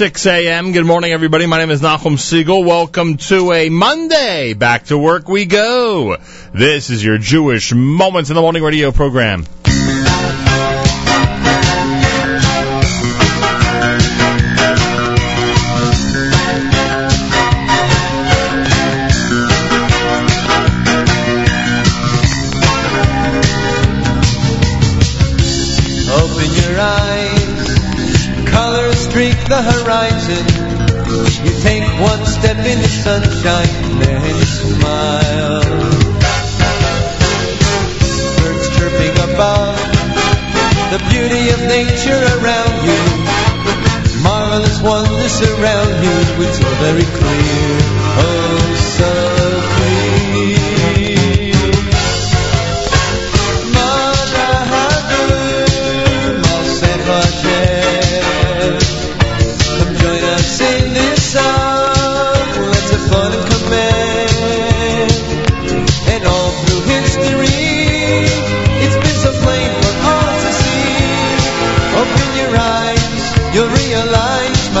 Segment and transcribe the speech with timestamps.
[0.00, 0.72] 6 a.m.
[0.72, 1.44] Good morning, everybody.
[1.44, 2.64] My name is Nachum Segal.
[2.64, 4.54] Welcome to a Monday.
[4.54, 6.16] Back to work we go.
[6.54, 9.44] This is your Jewish Moments in the Morning radio program.
[29.28, 30.46] The horizon.
[31.44, 35.60] You take one step in the sunshine, then you smile.
[38.40, 39.76] Birds chirping above,
[40.92, 43.02] the beauty of nature around you.
[44.22, 46.16] Marvelous wonders surround you,
[46.46, 47.76] it's so very clear,
[48.24, 49.29] oh so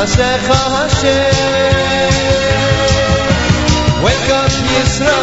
[0.00, 1.28] Masecha Hashem.
[4.02, 5.20] Wake up, Yisrael.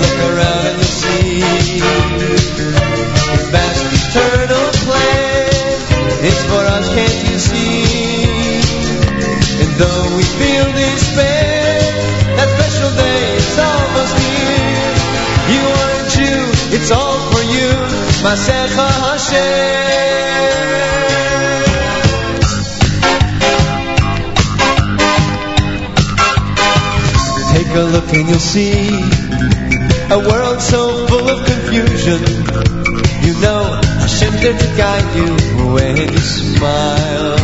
[0.00, 1.44] Look around and you'll see
[3.36, 5.52] His vast eternal plan.
[6.24, 7.84] It's for us, can't you see?
[9.60, 11.76] And though we feel despair,
[12.40, 14.96] that special day is almost here.
[15.52, 16.40] You are a Jew,
[16.72, 17.68] it's all for you.
[18.24, 20.49] Masecha Hashem.
[27.80, 28.88] A look and you'll see
[30.10, 32.20] a world so full of confusion.
[33.24, 33.62] You know
[34.02, 35.30] Hashem there to guide you
[35.72, 37.36] when you smile.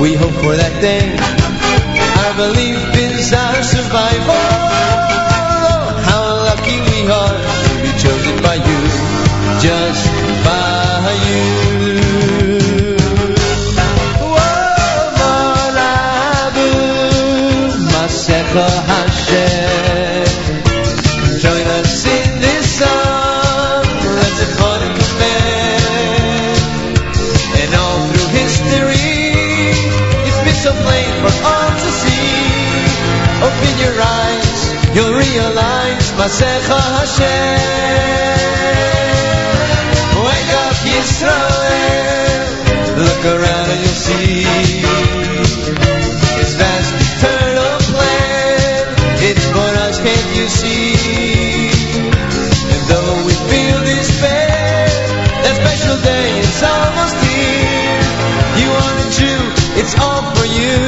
[0.00, 1.06] We hope for that day.
[2.22, 4.46] Our belief is our survival.
[6.08, 7.36] How lucky we are
[7.66, 8.80] to be chosen by you,
[9.66, 10.06] just
[10.46, 11.69] by you.
[40.26, 42.46] Wake up, Yisrael.
[43.02, 44.46] Look around and you'll see
[46.38, 48.82] His vast eternal plan.
[49.26, 50.94] It's for us, can't you see?
[52.72, 54.86] And though we feel despair,
[55.42, 58.02] that special day is almost here.
[58.62, 59.40] You are a Jew,
[59.80, 60.78] it's all for you.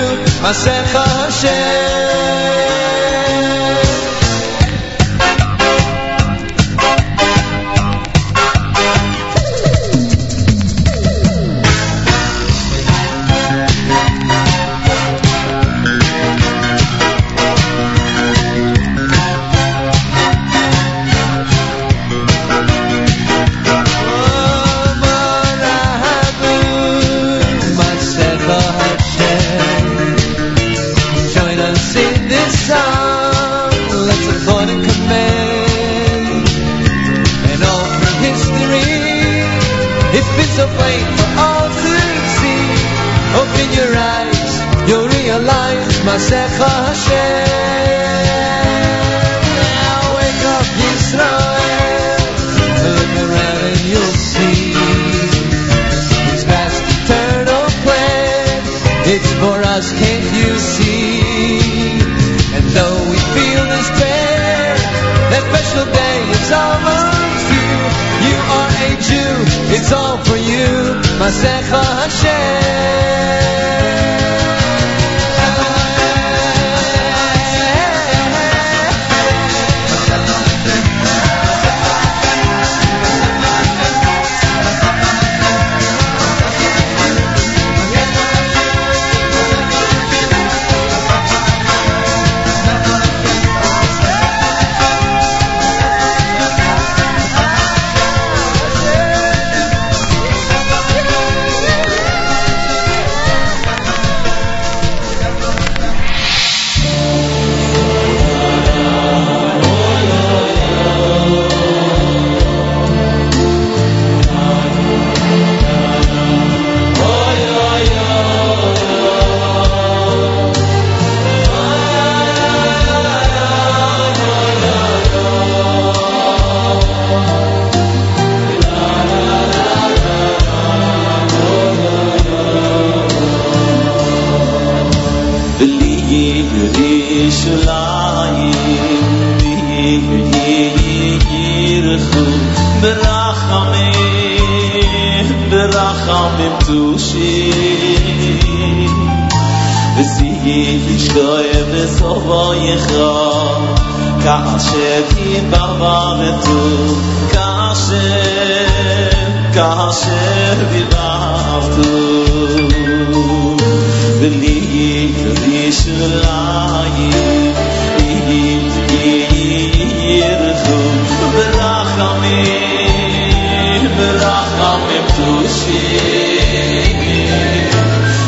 [0.44, 2.61] Masecha Hashem.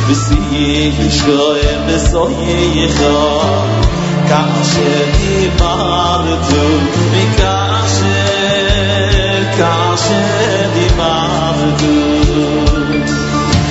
[0.09, 3.01] וסייך שכויים בסוייך
[4.29, 6.47] כך שדיברת
[7.11, 8.03] וכך ש...
[9.59, 11.81] כך שדיברת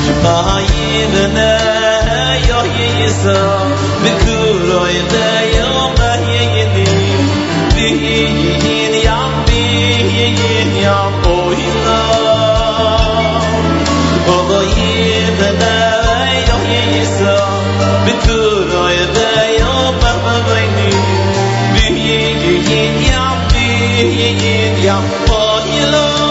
[0.06, 1.58] שפעים בנה
[2.48, 3.58] יוי יסר
[4.02, 7.28] וכולו ידע יום הינים
[7.76, 12.14] ויין ים ויין ים אוי לא
[14.28, 15.13] אוי
[24.78, 26.24] יער פאר ילום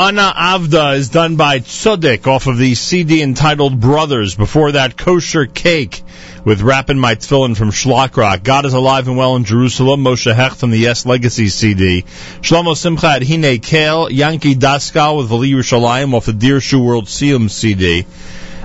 [0.00, 4.34] Ana Avda is done by Tzodik off of the CD entitled Brothers.
[4.34, 6.02] Before that, Kosher Cake
[6.42, 8.42] with Rappin' My Tefillin from Schlockrock.
[8.42, 10.02] God is alive and well in Jerusalem.
[10.02, 12.04] Moshe Hecht from the Yes Legacy CD.
[12.40, 14.10] Shlomo Simcha at Hine Kale.
[14.10, 18.06] Yankee Daskal with Vali Yerushalayim off the Dirshu World Siyum CD.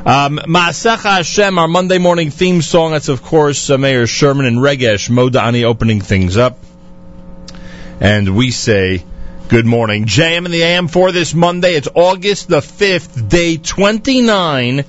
[0.06, 2.93] Um, Ma'asecha Hashem, our Monday morning theme song.
[2.93, 6.58] That's, of course, uh, Mayor Sherman and Regesh Modani opening things up.
[8.00, 9.04] And we say,
[9.47, 10.05] good morning.
[10.05, 11.73] JM and the AM for this Monday.
[11.73, 14.84] It's August the 5th, day 29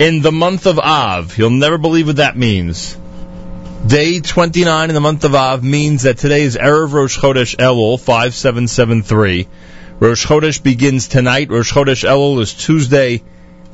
[0.00, 1.38] in the month of Av.
[1.38, 2.96] You'll never believe what that means.
[3.86, 8.00] Day 29 in the month of Av means that today is Erev Rosh Chodesh Elul
[8.00, 9.46] 5773.
[10.00, 11.48] Rosh Chodesh begins tonight.
[11.48, 13.22] Rosh Chodesh Elul is Tuesday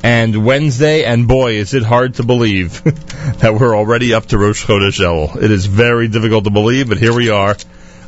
[0.03, 2.85] and Wednesday, and boy, is it hard to believe
[3.39, 5.43] that we're already up to Rosh Chodesh Elul.
[5.43, 7.57] It is very difficult to believe, but here we are.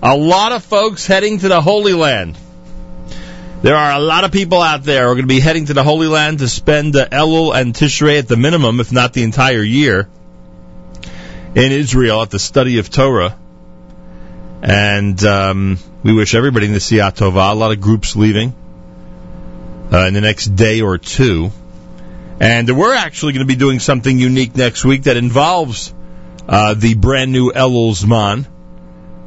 [0.07, 2.37] A lot of folks heading to the Holy Land.
[3.62, 5.73] There are a lot of people out there who are going to be heading to
[5.73, 9.23] the Holy Land to spend uh, Elul and Tishrei at the minimum, if not the
[9.23, 10.07] entire year,
[11.55, 13.38] in Israel at the study of Torah.
[14.62, 17.23] And um, we wish everybody in the Siyat.
[17.23, 18.55] A lot of groups leaving
[19.90, 21.51] uh, in the next day or two.
[22.40, 25.94] And we're actually going to be doing something unique next week that involves
[26.46, 28.46] uh, the brand new Elul Zman.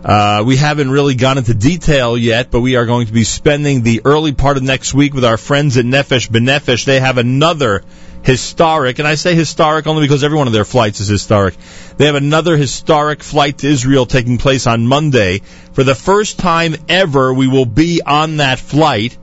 [0.08, 3.82] Uh, we haven't really gone into detail yet, but we are going to be spending
[3.82, 6.86] the early part of next week with our friends at Nefesh Benefesh.
[6.86, 7.84] They have another
[8.24, 11.55] historic, and I say historic only because every one of their flights is historic.
[11.97, 15.41] They have another historic flight to Israel taking place on Monday.
[15.74, 19.18] For the first time ever, we will be on that flight.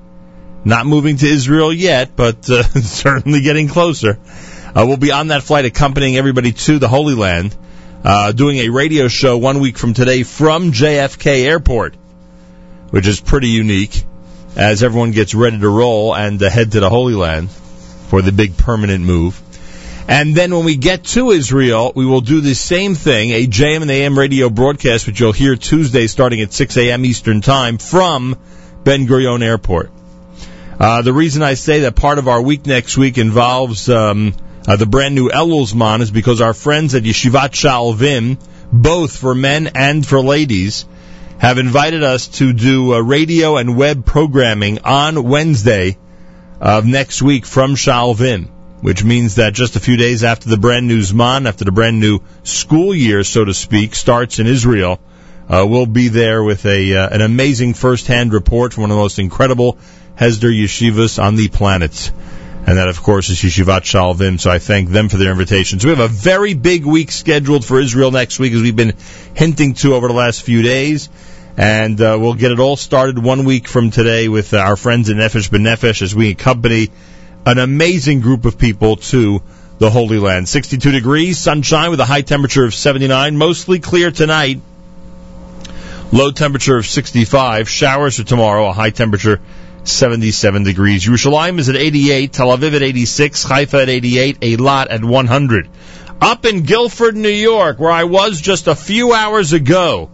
[0.66, 4.18] Not moving to Israel yet, but uh, certainly getting closer.
[4.74, 7.57] Uh, we'll be on that flight accompanying everybody to the Holy Land,
[8.05, 11.94] uh, doing a radio show one week from today from JFK Airport,
[12.90, 14.05] which is pretty unique
[14.57, 18.30] as everyone gets ready to roll and uh, head to the Holy Land for the
[18.30, 19.40] big permanent move.
[20.07, 23.80] And then when we get to Israel, we will do the same thing, a JM
[23.80, 27.07] and AM radio broadcast, which you'll hear Tuesday starting at 6 a.m.
[27.07, 28.36] Eastern Time from
[28.84, 29.90] Ben Gurion Airport.
[30.78, 34.34] Uh, the reason I say that part of our week next week involves um,
[34.66, 38.38] uh, the brand new Elul Zman is because our friends at Yeshivat Shalvim,
[38.72, 40.86] both for men and for ladies,
[41.38, 45.98] have invited us to do uh, radio and web programming on Wednesday
[46.60, 48.48] of next week from Shalvim,
[48.80, 52.00] which means that just a few days after the brand new Zman, after the brand
[52.00, 54.98] new school year, so to speak, starts in Israel,
[55.48, 59.02] uh, we'll be there with a uh, an amazing first-hand report from one of the
[59.02, 59.76] most incredible
[60.18, 62.12] Hesder yeshivas on the planet.
[62.66, 64.40] And that, of course, is Yeshivat Shalvim.
[64.40, 65.80] So I thank them for their invitation.
[65.80, 68.94] So we have a very big week scheduled for Israel next week, as we've been
[69.34, 71.10] hinting to over the last few days.
[71.58, 75.10] And uh, we'll get it all started one week from today with uh, our friends
[75.10, 76.88] in Nefesh Benefesh as we accompany
[77.44, 79.42] an amazing group of people to
[79.78, 80.48] the Holy Land.
[80.48, 84.60] 62 degrees, sunshine with a high temperature of 79, mostly clear tonight.
[86.12, 87.68] Low temperature of 65.
[87.68, 89.40] Showers for tomorrow, a high temperature
[89.89, 91.07] 77 degrees.
[91.07, 95.68] Yerushalayim is at 88, Tel Aviv at 86, Haifa at 88, Eilat at 100.
[96.20, 100.11] Up in Guilford, New York, where I was just a few hours ago,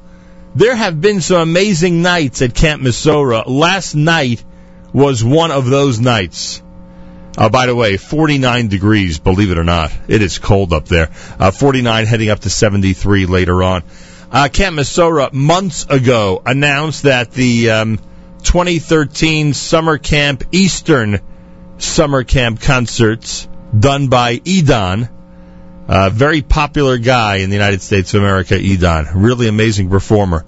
[0.54, 3.44] there have been some amazing nights at Camp Mesorah.
[3.46, 4.42] Last night
[4.92, 6.62] was one of those nights.
[7.38, 9.92] Uh, by the way, 49 degrees, believe it or not.
[10.08, 11.10] It is cold up there.
[11.38, 13.84] Uh, 49 heading up to 73 later on.
[14.32, 17.98] Uh, Camp Mesorah months ago announced that the um,
[18.40, 21.20] 2013 Summer Camp Eastern
[21.78, 25.08] Summer Camp concerts done by Edon,
[25.88, 29.10] a very popular guy in the United States of America, Edon.
[29.14, 30.44] Really amazing performer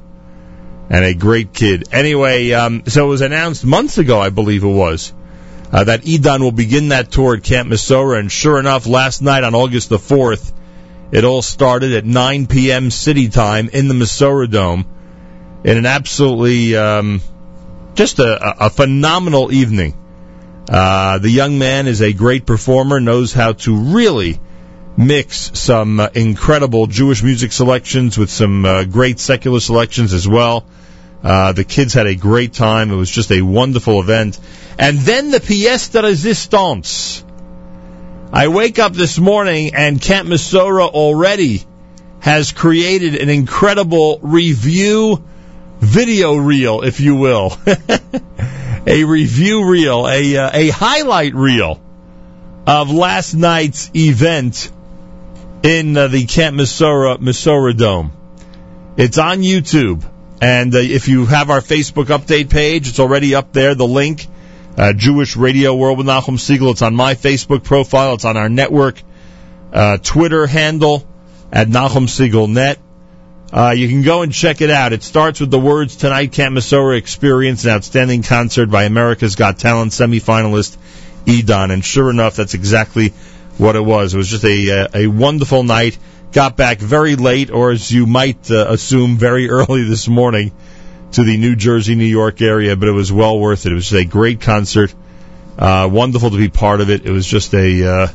[0.91, 1.89] and a great kid.
[1.93, 5.13] Anyway, um, so it was announced months ago, I believe it was,
[5.73, 9.43] uh, that Edon will begin that tour at Camp Mesorah, and sure enough, last night
[9.43, 10.53] on August the 4th,
[11.13, 12.91] it all started at 9 p.m.
[12.91, 14.87] city time in the Mesorah Dome
[15.65, 17.21] in an absolutely um,
[17.95, 19.99] just a, a phenomenal evening.
[20.69, 24.41] Uh, the young man is a great performer, knows how to really
[24.97, 30.67] mix some uh, incredible Jewish music selections with some uh, great secular selections as well.
[31.23, 32.91] Uh, the kids had a great time.
[32.91, 34.39] It was just a wonderful event.
[34.79, 37.25] And then the pièce de résistance.
[38.33, 41.63] I wake up this morning and Camp Mesorah already
[42.21, 45.23] has created an incredible review
[45.83, 47.59] video reel, if you will,
[48.87, 51.83] a review reel, a uh, a highlight reel
[52.67, 54.71] of last night's event
[55.65, 58.13] in uh, the Camp Mesorah Mesorah Dome.
[58.97, 60.09] It's on YouTube,
[60.41, 63.75] and uh, if you have our Facebook update page, it's already up there.
[63.75, 64.27] The link,
[64.79, 66.71] uh, Jewish Radio World with Nachum Segal.
[66.71, 68.15] It's on my Facebook profile.
[68.15, 69.03] It's on our network
[69.73, 71.05] uh, Twitter handle
[71.53, 72.79] at Nachum Segal Net.
[73.53, 74.95] Uh, you can go and check it out.
[74.95, 79.59] It starts with the words tonight, Camp Mesorah experience an outstanding concert by America's Got
[79.59, 80.79] Talent semifinalist
[81.27, 81.71] Edon.
[81.71, 83.11] And sure enough, that's exactly
[83.59, 84.15] what it was.
[84.15, 85.99] It was just a, uh, a wonderful night.
[86.33, 90.53] Got back very late, or as you might uh, assume, very early this morning
[91.13, 93.73] to the New Jersey, New York area, but it was well worth it.
[93.73, 94.95] It was a great concert.
[95.59, 97.05] Uh, wonderful to be part of it.
[97.05, 98.09] It was just a, uh,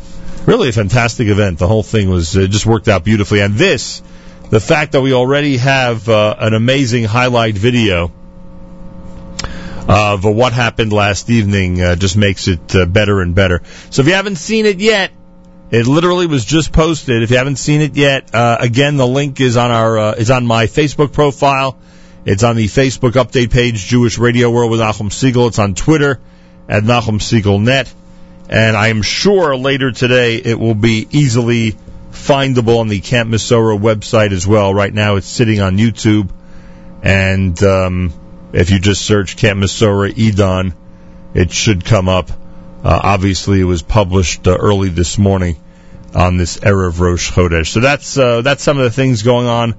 [0.47, 1.59] really a fantastic event.
[1.59, 3.41] The whole thing was, uh, just worked out beautifully.
[3.41, 4.01] And this,
[4.49, 8.11] the fact that we already have uh, an amazing highlight video
[9.89, 13.61] of uh, what happened last evening uh, just makes it uh, better and better.
[13.89, 15.11] So if you haven't seen it yet,
[15.69, 17.23] it literally was just posted.
[17.23, 20.31] If you haven't seen it yet, uh, again the link is on our uh, is
[20.31, 21.77] on my Facebook profile.
[22.25, 25.47] It's on the Facebook update page, Jewish Radio World with Nachum Segal.
[25.47, 26.19] It's on Twitter
[26.67, 27.93] at Nachum Segal Net.
[28.49, 31.77] And I am sure later today it will be easily
[32.17, 34.73] findable on the Camp Mesorah website as well.
[34.73, 36.31] Right now it's sitting on YouTube.
[37.03, 40.73] And um, if you just search Camp Mesorah Edon,
[41.33, 42.29] it should come up.
[42.83, 45.57] Uh, obviously, it was published uh, early this morning
[46.15, 47.67] on this Erev Rosh Chodesh.
[47.67, 49.75] So that's uh, that's some of the things going on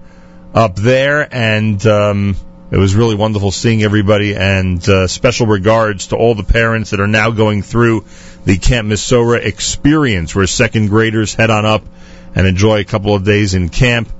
[0.54, 2.36] up there, and um,
[2.70, 4.34] it was really wonderful seeing everybody.
[4.34, 8.04] And uh, special regards to all the parents that are now going through
[8.44, 11.84] the Camp Mesorah experience, where second graders head on up
[12.34, 14.10] and enjoy a couple of days in camp.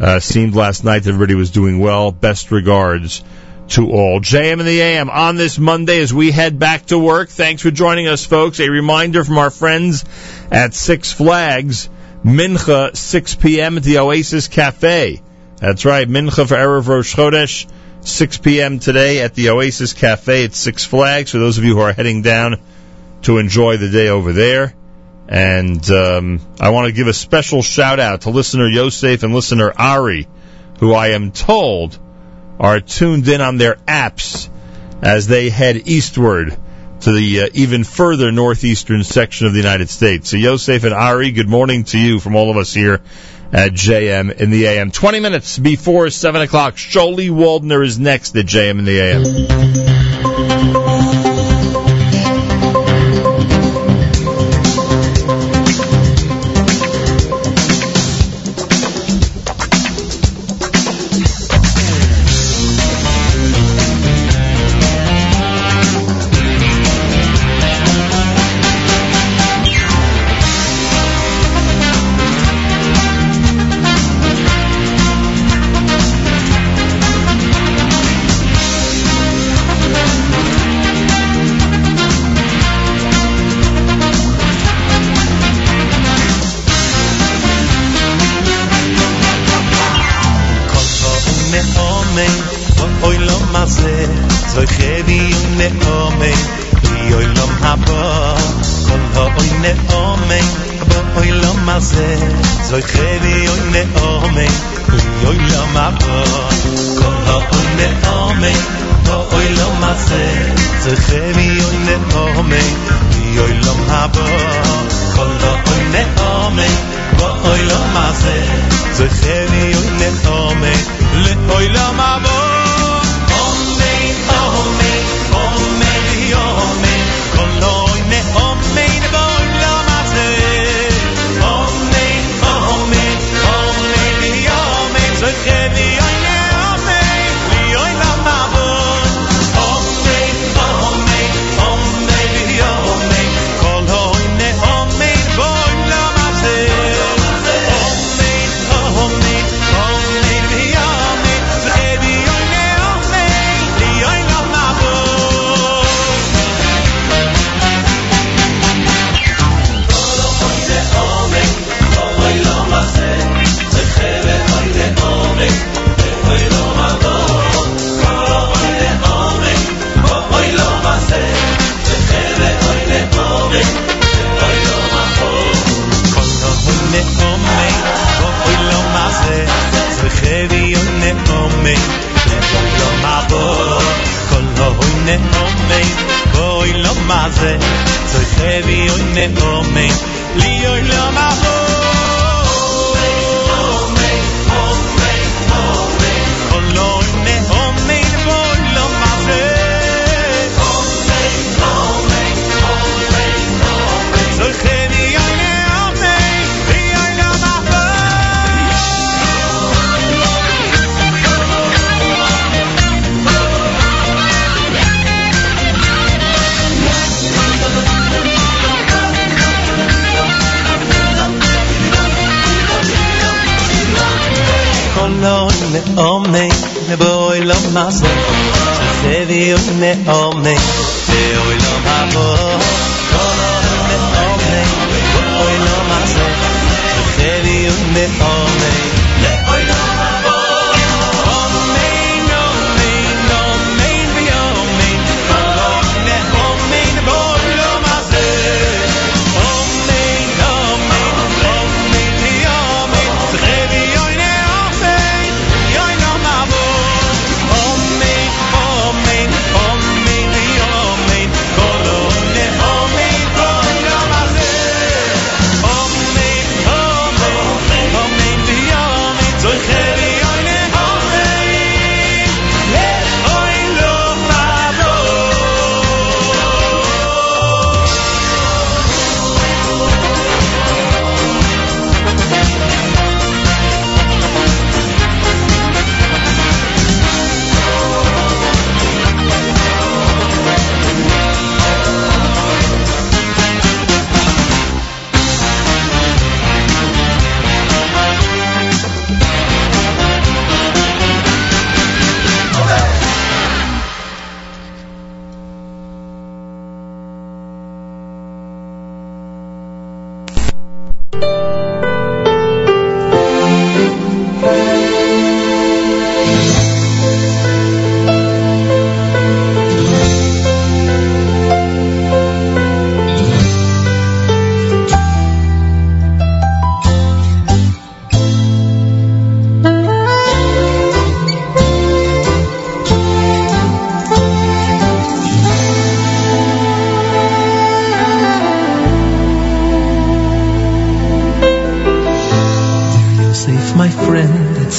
[0.00, 2.12] Uh, seemed last night that everybody was doing well.
[2.12, 3.24] Best regards
[3.68, 4.20] to all.
[4.20, 7.28] JM and the AM on this Monday as we head back to work.
[7.28, 8.60] Thanks for joining us, folks.
[8.60, 10.04] A reminder from our friends
[10.50, 11.88] at Six Flags,
[12.24, 13.76] Mincha, 6 p.m.
[13.76, 15.20] at the Oasis Cafe.
[15.56, 17.66] That's right, Mincha for Erev Rosh Chodesh,
[18.02, 18.78] 6 p.m.
[18.78, 22.22] today at the Oasis Cafe at Six Flags for those of you who are heading
[22.22, 22.60] down
[23.22, 24.74] to enjoy the day over there.
[25.28, 29.70] And um, I want to give a special shout out to listener Yosef and listener
[29.76, 30.26] Ari,
[30.78, 31.98] who I am told
[32.58, 34.48] are tuned in on their apps
[35.02, 36.56] as they head eastward
[37.00, 40.30] to the uh, even further northeastern section of the United States.
[40.30, 43.00] So Yosef and Ari, good morning to you from all of us here
[43.52, 44.90] at JM in the AM.
[44.90, 50.07] 20 minutes before 7 o'clock, Sholi Waldner is next at JM in the AM.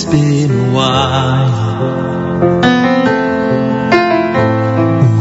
[0.02, 1.82] it's been a while.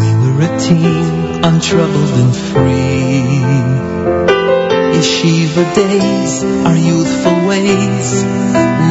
[0.00, 3.24] We were a team, untroubled and free.
[4.94, 8.24] Yeshiva days, our youthful ways,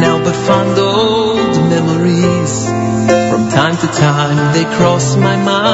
[0.04, 2.66] now but fond old memories.
[3.30, 5.66] From time to time they cross my mind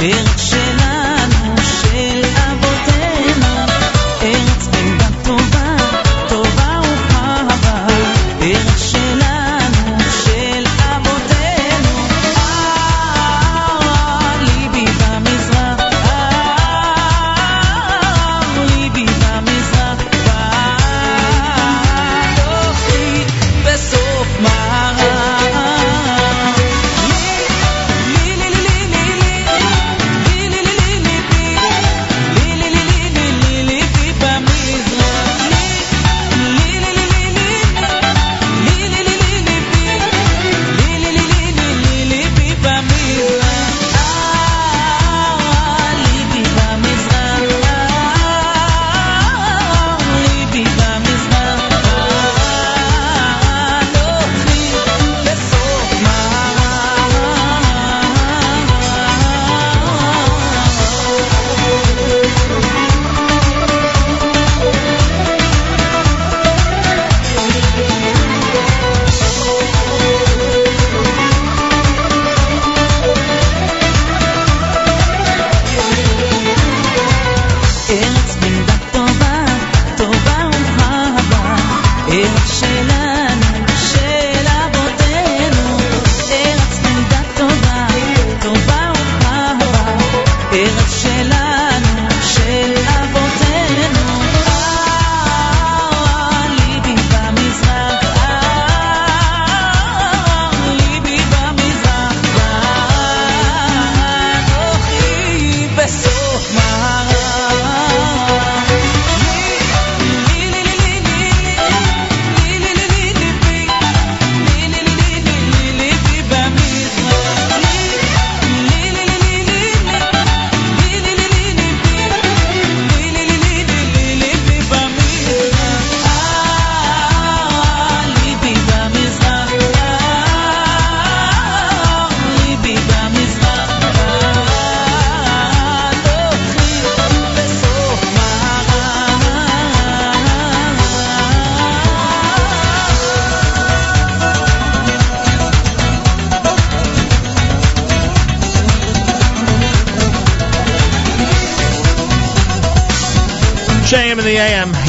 [0.00, 0.12] לי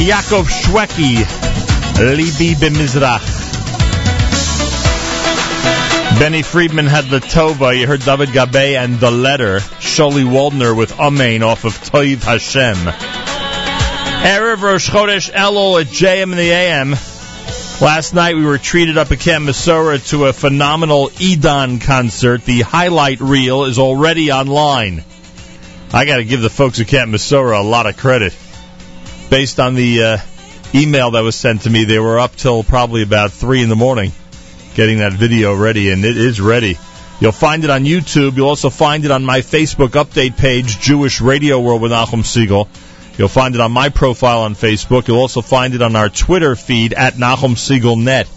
[0.02, 1.18] Yaakov Shwekey,
[1.98, 3.22] Libi B'Mizrach.
[6.18, 7.78] Benny Friedman had the Tova.
[7.78, 9.60] You heard David Gabay and the letter.
[9.60, 12.78] Sholi Waldner with Amen off of Toiv Hashem.
[14.24, 16.92] Erev Rosh Chodesh Elul at JM in the AM.
[17.80, 22.44] Last night we were treated up at Camp Mesorah to a phenomenal Edon concert.
[22.44, 25.04] The highlight reel is already online.
[25.94, 28.36] I got to give the folks at Camp Mesorah a lot of credit.
[29.32, 30.18] Based on the uh,
[30.76, 33.78] email that was sent to me, they were up till probably about 3 in the
[33.78, 34.12] morning
[34.76, 36.78] getting that video ready, and it is ready.
[37.22, 38.36] You'll find it on YouTube.
[38.36, 42.68] You'll also find it on my Facebook update page, Jewish Radio World with Nachum Segal.
[43.18, 45.08] You'll find it on my profile on Facebook.
[45.08, 48.28] You'll also find it on our Twitter feed at Nachum Segal Net.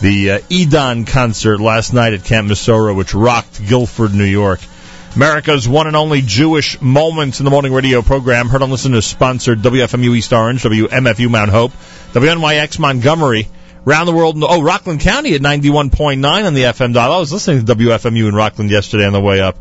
[0.00, 4.58] The uh, Edon concert last night at Camp Mesorah, which rocked Guilford, New York.
[5.14, 8.48] America's one and only Jewish Moments in the Morning radio program.
[8.48, 11.72] Heard on listeners sponsored WFMU East Orange, WMFU Mount Hope,
[12.12, 13.48] WNYX Montgomery,
[13.86, 17.12] Around the world, oh, Rockland County at 91.9 on the FM dial.
[17.12, 19.56] I was listening to WFMU in Rockland yesterday on the way up.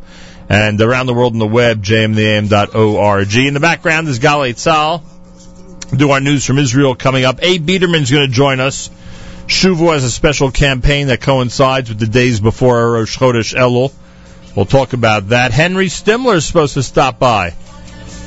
[0.49, 3.35] And around the world on the web, jmtheam.org.
[3.35, 5.03] In the background is Galei Tzal.
[5.95, 7.41] Do our news from Israel coming up.
[7.41, 8.89] Abe Biderman's going to join us.
[9.47, 13.93] Shuvu has a special campaign that coincides with the days before Rosh Chodesh Elul.
[14.55, 15.51] We'll talk about that.
[15.51, 17.53] Henry Stimler is supposed to stop by.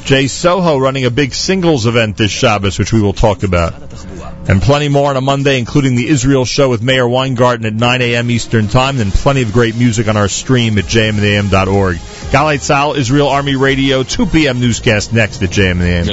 [0.04, 3.74] Jay Soho running a big singles event this Shabbos, which we will talk about.
[4.48, 8.02] And plenty more on a Monday, including the Israel show with Meir Weingarten at 9
[8.02, 8.28] a.m.
[8.30, 11.98] Eastern Time, and plenty of great music on our stream at jmandam.org.
[12.32, 14.60] גלי צה"ל, Israel Army Radio, 2 p.m.
[14.60, 16.08] newscast next at JMN.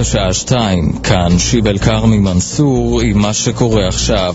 [0.00, 4.34] השעה 2, כאן שיבל כרמי מנסור עם מה שקורה עכשיו.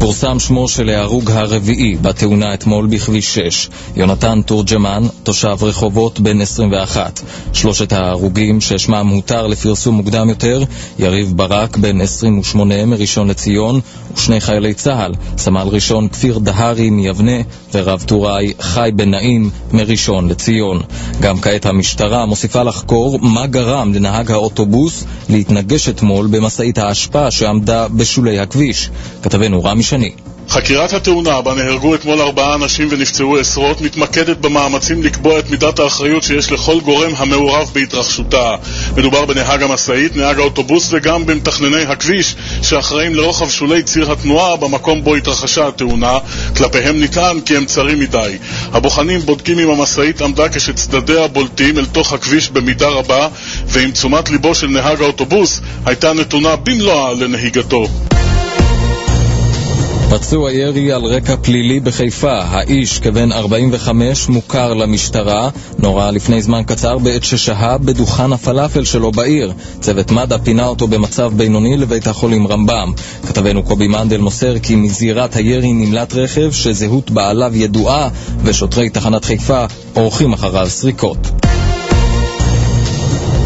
[0.00, 7.20] פורסם שמו של ההרוג הרביעי בתאונה אתמול בכביש 6, יונתן תורג'מן, תושב רחובות, בן 21.
[7.52, 10.62] שלושת ההרוגים, ששמם הותר לפרסום מוקדם יותר,
[10.98, 13.80] יריב ברק, בן 28 מראשון לציון,
[14.14, 17.40] ושני חיילי צה"ל, סמל ראשון כפיר דהרי מיבנה,
[17.74, 20.82] ורב טוראי חי בן נעים מראשון לציון.
[21.20, 28.38] גם כעת המשטרה מוסיפה לחקור מה גרם לנהג האוטובוס להתנגש אתמול במשאית האשפה שעמדה בשולי
[28.38, 28.90] הכביש.
[29.22, 30.12] כתבנו רמי שני.
[30.48, 36.22] חקירת התאונה בה נהרגו אתמול ארבעה אנשים ונפצעו עשרות מתמקדת במאמצים לקבוע את מידת האחריות
[36.22, 38.54] שיש לכל גורם המעורב בהתרחשותה.
[38.96, 45.14] מדובר בנהג המשאית, נהג האוטובוס וגם במתכנני הכביש שאחראים לרוחב שולי ציר התנועה במקום בו
[45.14, 46.18] התרחשה התאונה.
[46.56, 48.38] כלפיהם נטען כי הם צרים מדי.
[48.72, 53.28] הבוחנים בודקים אם המשאית עמדה כשצדדיה בולטים אל תוך הכביש במידה רבה
[53.66, 57.86] ואם תשומת ליבו של נהג האוטובוס הייתה נתונה במלואה לנהיגתו.
[60.10, 62.32] פצוע ירי על רקע פלילי בחיפה.
[62.32, 69.52] האיש, כבן 45, מוכר למשטרה, נורה לפני זמן קצר בעת ששהה בדוכן הפלאפל שלו בעיר.
[69.80, 72.92] צוות מד"א פינה אותו במצב בינוני לבית החולים רמב"ם.
[73.26, 78.08] כתבנו קובי מנדל מוסר כי מזירת הירי נמלט רכב שזהות בעליו ידועה,
[78.42, 81.45] ושוטרי תחנת חיפה עורכים אחריו סריקות.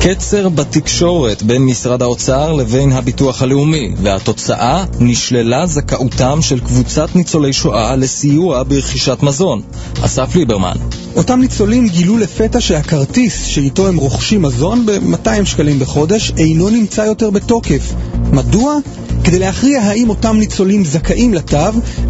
[0.03, 7.96] קצר בתקשורת בין משרד האוצר לבין הביטוח הלאומי, והתוצאה נשללה זכאותם של קבוצת ניצולי שואה
[7.96, 9.62] לסיוע ברכישת מזון.
[10.03, 10.76] אסף ליברמן.
[11.16, 17.30] אותם ניצולים גילו לפתע שהכרטיס שאיתו הם רוכשים מזון ב-200 שקלים בחודש אינו נמצא יותר
[17.30, 17.92] בתוקף.
[18.32, 18.76] מדוע?
[19.25, 21.59] כדי להכריע האם אותם ניצולים זכאים לתו,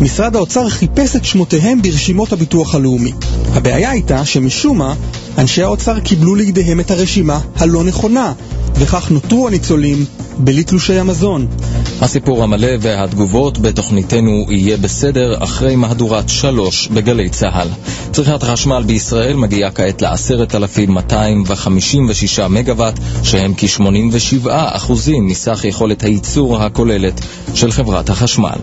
[0.00, 3.12] משרד האוצר חיפש את שמותיהם ברשימות הביטוח הלאומי.
[3.52, 4.94] הבעיה הייתה שמשום מה,
[5.38, 8.32] אנשי האוצר קיבלו לידיהם את הרשימה הלא נכונה,
[8.74, 10.04] וכך נותרו הניצולים
[10.38, 11.46] בלי תלושי המזון.
[12.00, 17.68] הסיפור המלא והתגובות בתוכניתנו יהיה בסדר אחרי מהדורת שלוש בגלי צה"ל.
[18.12, 27.20] צריכת החשמל בישראל מגיעה כעת ל-10,256 מגוואט, שהם כ-87% מסך יכולת הייצור הכוללת
[27.54, 28.58] של חברת החשמל.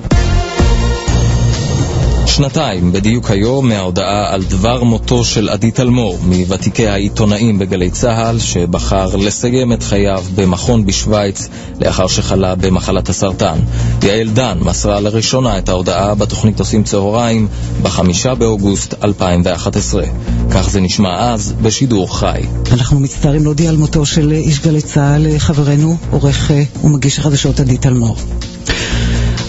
[2.28, 9.16] שנתיים בדיוק היום מההודעה על דבר מותו של עדי תלמור, מוותיקי העיתונאים בגלי צה"ל, שבחר
[9.16, 11.48] לסיים את חייו במכון בשוויץ
[11.80, 13.60] לאחר שחלה במחלת הסרטן.
[14.04, 17.48] יעל דן מסרה לראשונה את ההודעה בתוכנית עושים צהריים
[17.82, 20.04] בחמישה באוגוסט 2011.
[20.52, 22.42] כך זה נשמע אז בשידור חי.
[22.72, 26.52] אנחנו מצטערים להודיע על מותו של איש גלי צה"ל, חברנו, עורך
[26.84, 28.16] ומגיש החדשות עדי תלמור.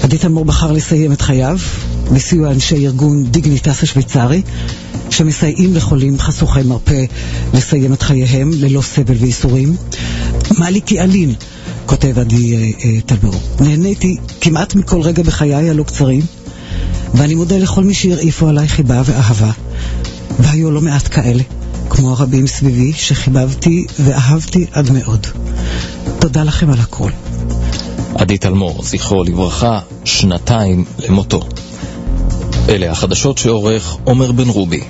[0.02, 1.58] עדי תלמור בחר לסיים את חייו
[2.12, 4.42] בסיוע אנשי ארגון דיגניטס השוויצרי,
[5.10, 7.04] שמסייעים לחולים חשוכי מרפא
[7.54, 9.76] לסיים את חייהם ללא סבל וייסורים.
[10.58, 11.34] מעליתי אלין,
[11.86, 13.40] כותב עדי אה, אה, תלמור.
[13.60, 16.22] נהניתי כמעט מכל רגע בחיי הלא קצרים,
[17.14, 19.50] ואני מודה לכל מי שהרעיפו עליי חיבה ואהבה,
[20.38, 21.42] והיו לא מעט כאלה,
[21.90, 25.26] כמו הרבים סביבי, שחיבבתי ואהבתי עד מאוד.
[26.18, 27.10] תודה לכם על הכל.
[28.14, 31.48] עדי תלמור, זכרו לברכה, שנתיים למותו.
[32.68, 34.80] אלה החדשות שעורך עומר בן רובי.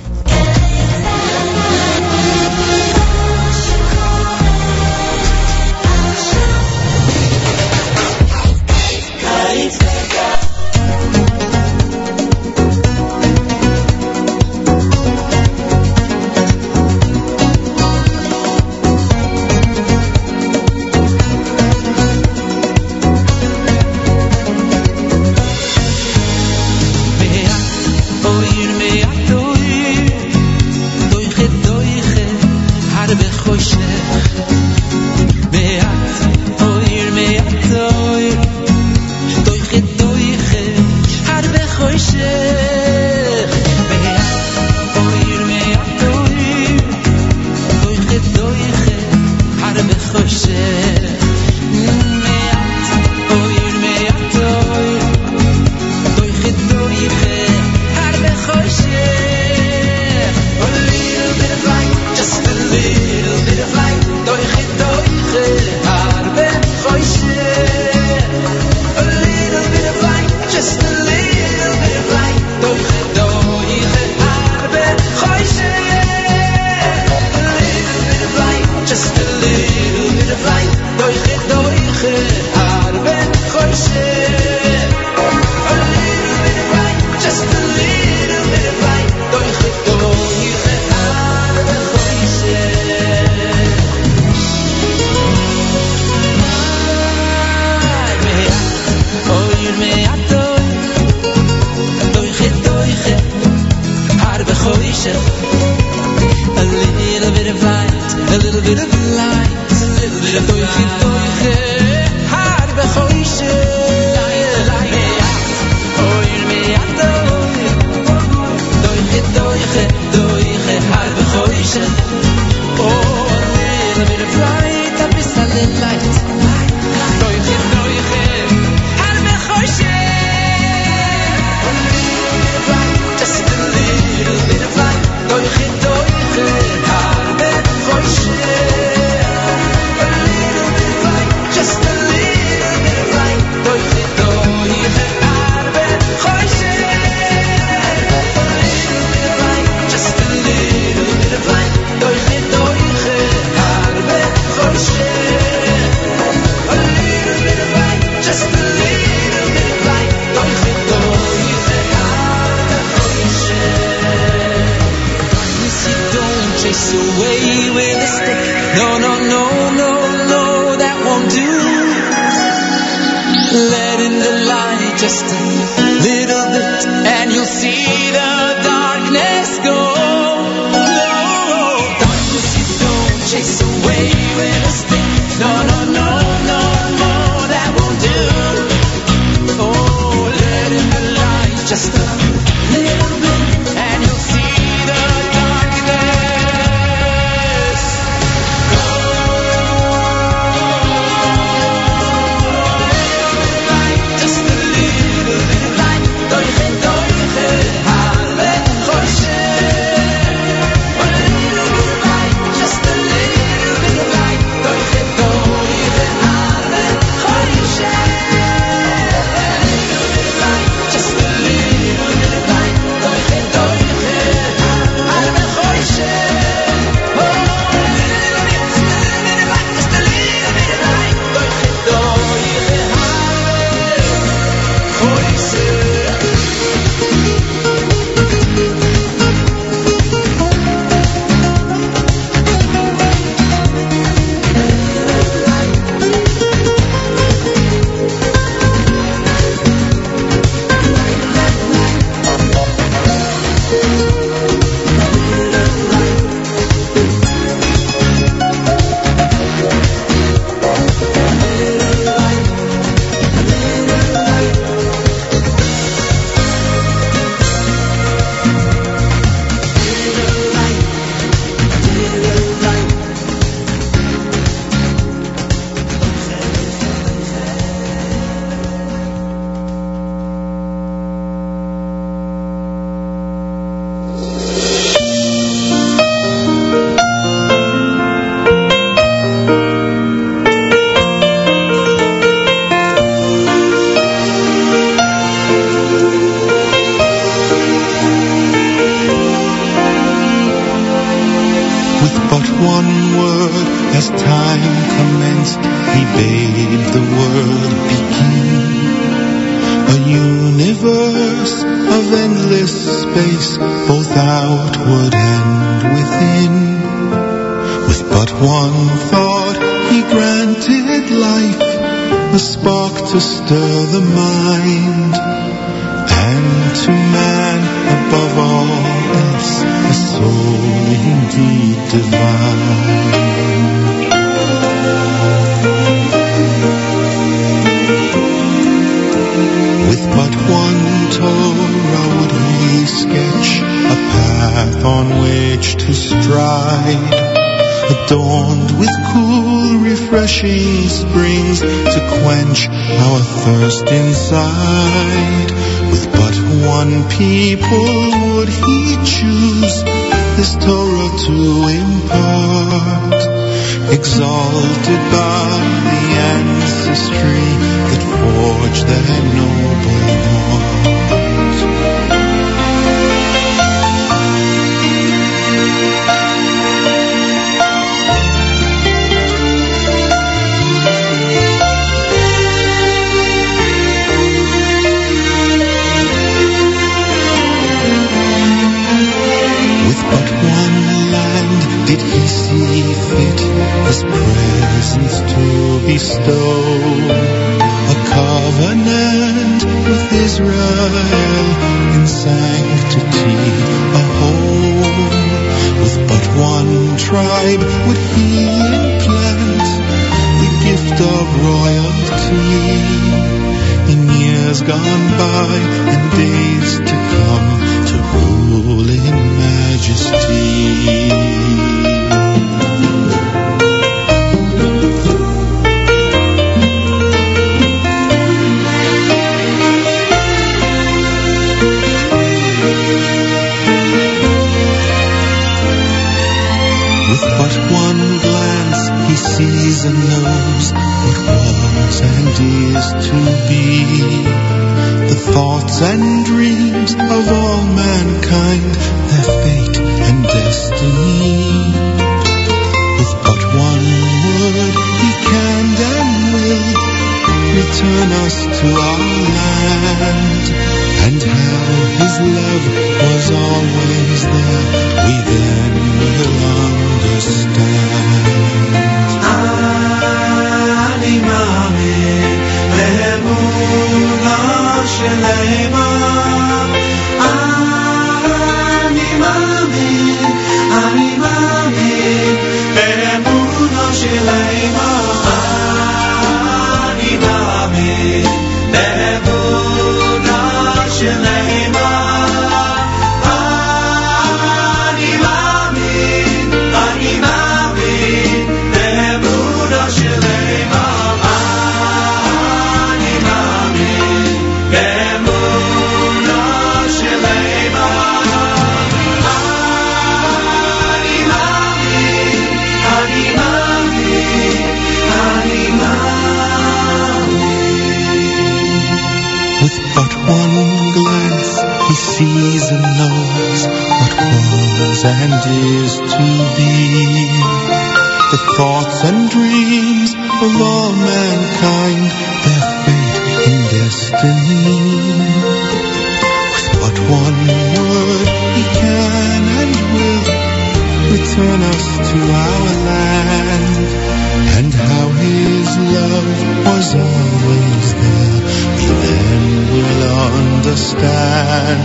[550.69, 551.81] understand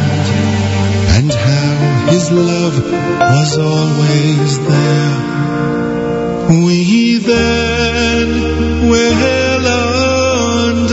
[1.17, 2.77] and how his love
[3.19, 5.21] was always there.
[6.67, 8.29] We then
[8.91, 10.85] will understand.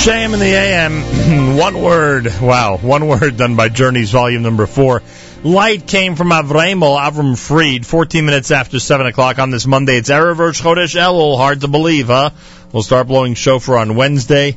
[0.00, 2.32] JM in the AM, one word.
[2.40, 5.02] Wow, one word done by Journeys, volume number four.
[5.44, 7.84] Light came from Avremo Avram Fried.
[7.84, 9.98] 14 minutes after 7 o'clock on this Monday.
[9.98, 11.36] It's Erev Chodesh Elul.
[11.36, 12.30] Hard to believe, huh?
[12.72, 14.56] We'll start blowing shofar on Wednesday.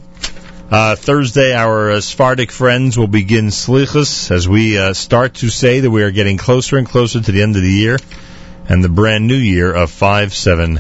[0.72, 5.82] Uh, Thursday, our uh, Sephardic friends will begin Slichus as we uh, start to say
[5.82, 7.98] that we are getting closer and closer to the end of the year
[8.70, 10.80] and the brand new year of 5 7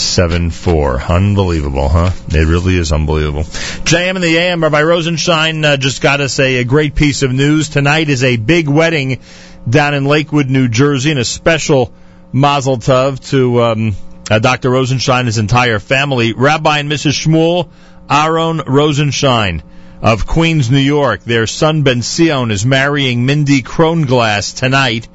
[0.00, 1.02] 4.
[1.02, 2.10] Unbelievable, huh?
[2.28, 3.42] It really is unbelievable.
[3.42, 7.32] JM in the AM, Rabbi Rosenstein uh, just got us a, a great piece of
[7.32, 7.68] news.
[7.68, 9.20] Tonight is a big wedding
[9.68, 11.92] down in Lakewood, New Jersey, and a special
[12.32, 13.96] mazel tov to um,
[14.30, 14.70] uh, Dr.
[14.70, 16.32] Rosenstein and his entire family.
[16.32, 17.26] Rabbi and Mrs.
[17.26, 17.70] Shmuel
[18.08, 19.62] Aaron Rosenstein
[20.02, 21.22] of Queens, New York.
[21.24, 25.08] Their son Ben Sion is marrying Mindy Kronglass tonight,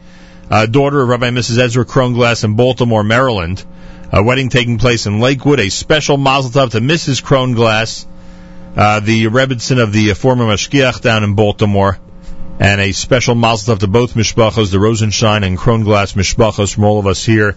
[0.50, 1.58] uh, daughter of Rabbi Mrs.
[1.58, 3.66] Ezra Kronglass in Baltimore, Maryland.
[4.12, 5.60] A wedding taking place in Lakewood.
[5.60, 7.24] A special mazel tov to Mrs.
[7.24, 8.06] Kronglass,
[8.78, 11.98] uh, the Rebbitzin of the former Mashgiach down in Baltimore.
[12.60, 17.00] And a special mazel tov to both mishpachos, the Rosenstein and Kronglass mishpachos from all
[17.00, 17.56] of us here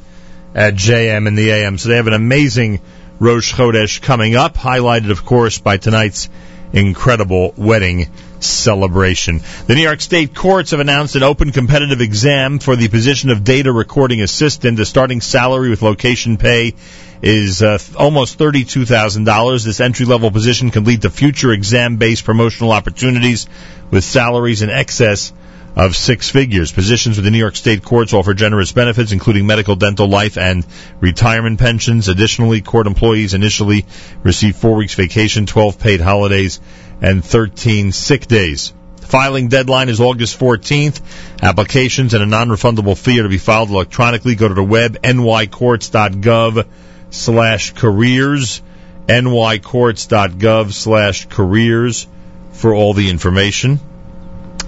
[0.54, 1.78] at JM in the AM.
[1.78, 2.80] So they have an amazing
[3.20, 6.28] Rosh Chodesh coming up, highlighted, of course, by tonight's
[6.72, 8.10] incredible wedding
[8.44, 9.40] celebration.
[9.66, 13.44] The New York State courts have announced an open competitive exam for the position of
[13.44, 14.76] data recording assistant.
[14.76, 16.74] The starting salary with location pay
[17.22, 19.64] is uh, almost $32,000.
[19.64, 23.46] This entry level position can lead to future exam based promotional opportunities
[23.90, 25.32] with salaries in excess
[25.78, 26.72] of six figures.
[26.72, 30.66] Positions with the New York State courts offer generous benefits, including medical, dental, life, and
[31.00, 32.08] retirement pensions.
[32.08, 33.86] Additionally, court employees initially
[34.24, 36.60] receive four weeks vacation, 12 paid holidays,
[37.00, 38.72] and 13 sick days.
[39.00, 41.00] Filing deadline is August 14th.
[41.42, 44.34] Applications and a non-refundable fee are to be filed electronically.
[44.34, 46.66] Go to the web, nycourts.gov
[47.10, 48.62] slash careers,
[49.06, 52.06] nycourts.gov slash careers
[52.52, 53.80] for all the information.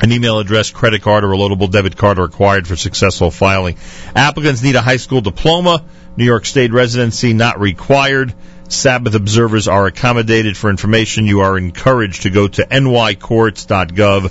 [0.00, 3.76] An email address, credit card, or a loadable debit card are required for successful filing.
[4.16, 5.84] Applicants need a high school diploma.
[6.16, 8.32] New York State residency not required.
[8.70, 10.56] Sabbath observers are accommodated.
[10.56, 14.30] For information, you are encouraged to go to nycourts.gov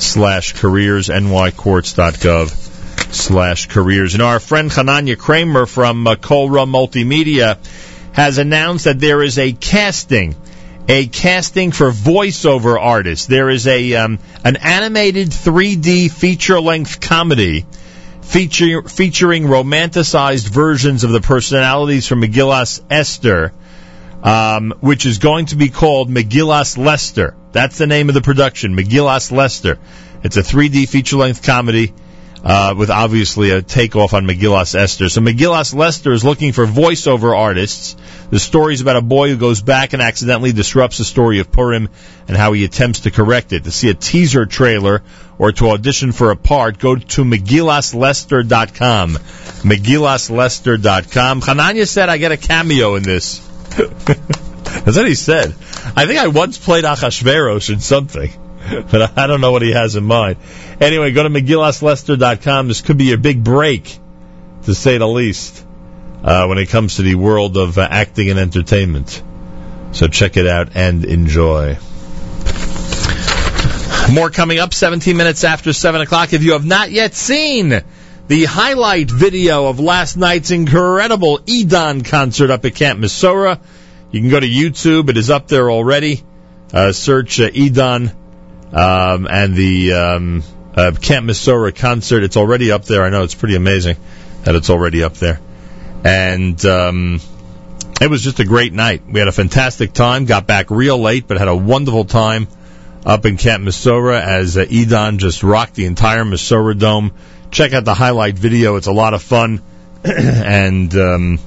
[0.00, 4.14] slash careers, nycourts.gov slash careers.
[4.14, 7.58] And our friend Hananya Kramer from uh, Kolra Multimedia
[8.12, 10.34] has announced that there is a casting
[10.88, 13.26] a casting for voiceover artists.
[13.26, 17.66] There is a um, an animated 3D feature length comedy
[18.22, 23.52] feature, featuring romanticized versions of the personalities from Megillas Esther,
[24.22, 27.36] um, which is going to be called Megillas Lester.
[27.52, 29.78] That's the name of the production, Megillas Lester.
[30.22, 31.92] It's a 3D feature length comedy.
[32.44, 35.08] Uh, with obviously a takeoff on Megillas Esther.
[35.08, 37.96] So Megillas Lester is looking for voiceover artists.
[38.30, 41.50] The story is about a boy who goes back and accidentally disrupts the story of
[41.50, 41.88] Purim
[42.28, 43.64] and how he attempts to correct it.
[43.64, 45.02] To see a teaser trailer
[45.38, 49.14] or to audition for a part, go to MegillasLester.com.
[49.14, 51.40] MegillasLester.com.
[51.40, 53.45] Hananya said I get a cameo in this.
[54.84, 55.54] That's what he said.
[55.94, 58.30] I think I once played Achashverosh in something,
[58.90, 60.38] but I don't know what he has in mind.
[60.80, 62.68] Anyway, go to MegillasLester.com.
[62.68, 63.98] This could be your big break,
[64.64, 65.64] to say the least,
[66.22, 69.22] uh, when it comes to the world of uh, acting and entertainment.
[69.92, 71.78] So check it out and enjoy.
[74.12, 76.32] More coming up 17 minutes after 7 o'clock.
[76.32, 77.82] If you have not yet seen
[78.28, 83.60] the highlight video of last night's incredible Edon concert up at Camp Mesorah,
[84.10, 85.08] you can go to YouTube.
[85.10, 86.22] It is up there already.
[86.72, 88.12] Uh, search uh, Edon
[88.72, 90.42] um, and the um,
[90.74, 92.24] uh, Camp Mesorah concert.
[92.24, 93.04] It's already up there.
[93.04, 93.96] I know it's pretty amazing
[94.42, 95.40] that it's already up there.
[96.04, 97.20] And um,
[98.00, 99.02] it was just a great night.
[99.08, 100.24] We had a fantastic time.
[100.24, 102.48] Got back real late, but had a wonderful time
[103.04, 107.12] up in Camp Misora as uh, Edon just rocked the entire Mesorah Dome.
[107.50, 108.76] Check out the highlight video.
[108.76, 109.62] It's a lot of fun.
[110.04, 111.38] and um,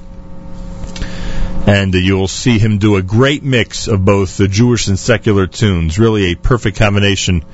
[1.66, 5.98] and you'll see him do a great mix of both the Jewish and secular tunes.
[5.98, 7.44] Really a perfect combination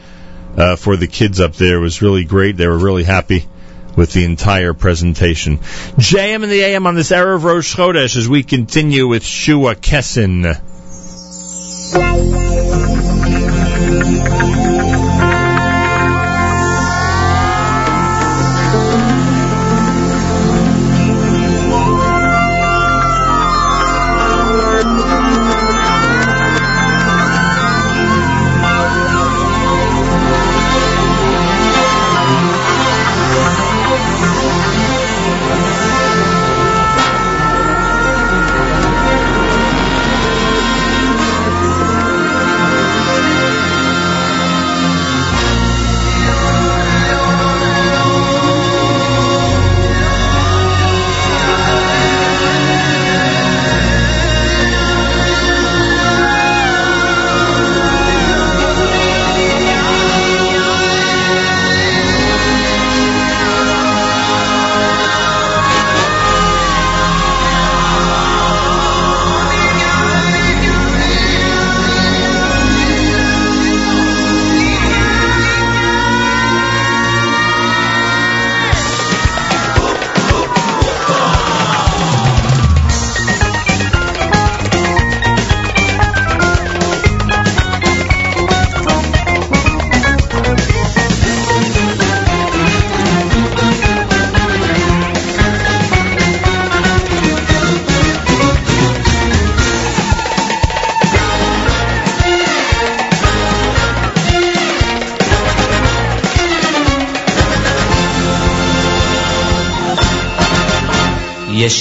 [0.57, 1.77] uh, for the kids up there.
[1.77, 2.57] It was really great.
[2.57, 3.47] They were really happy
[3.97, 5.59] with the entire presentation.
[5.59, 9.75] JM in the AM on this era of Rosh Chodesh as we continue with Shua
[9.75, 10.45] Kessin.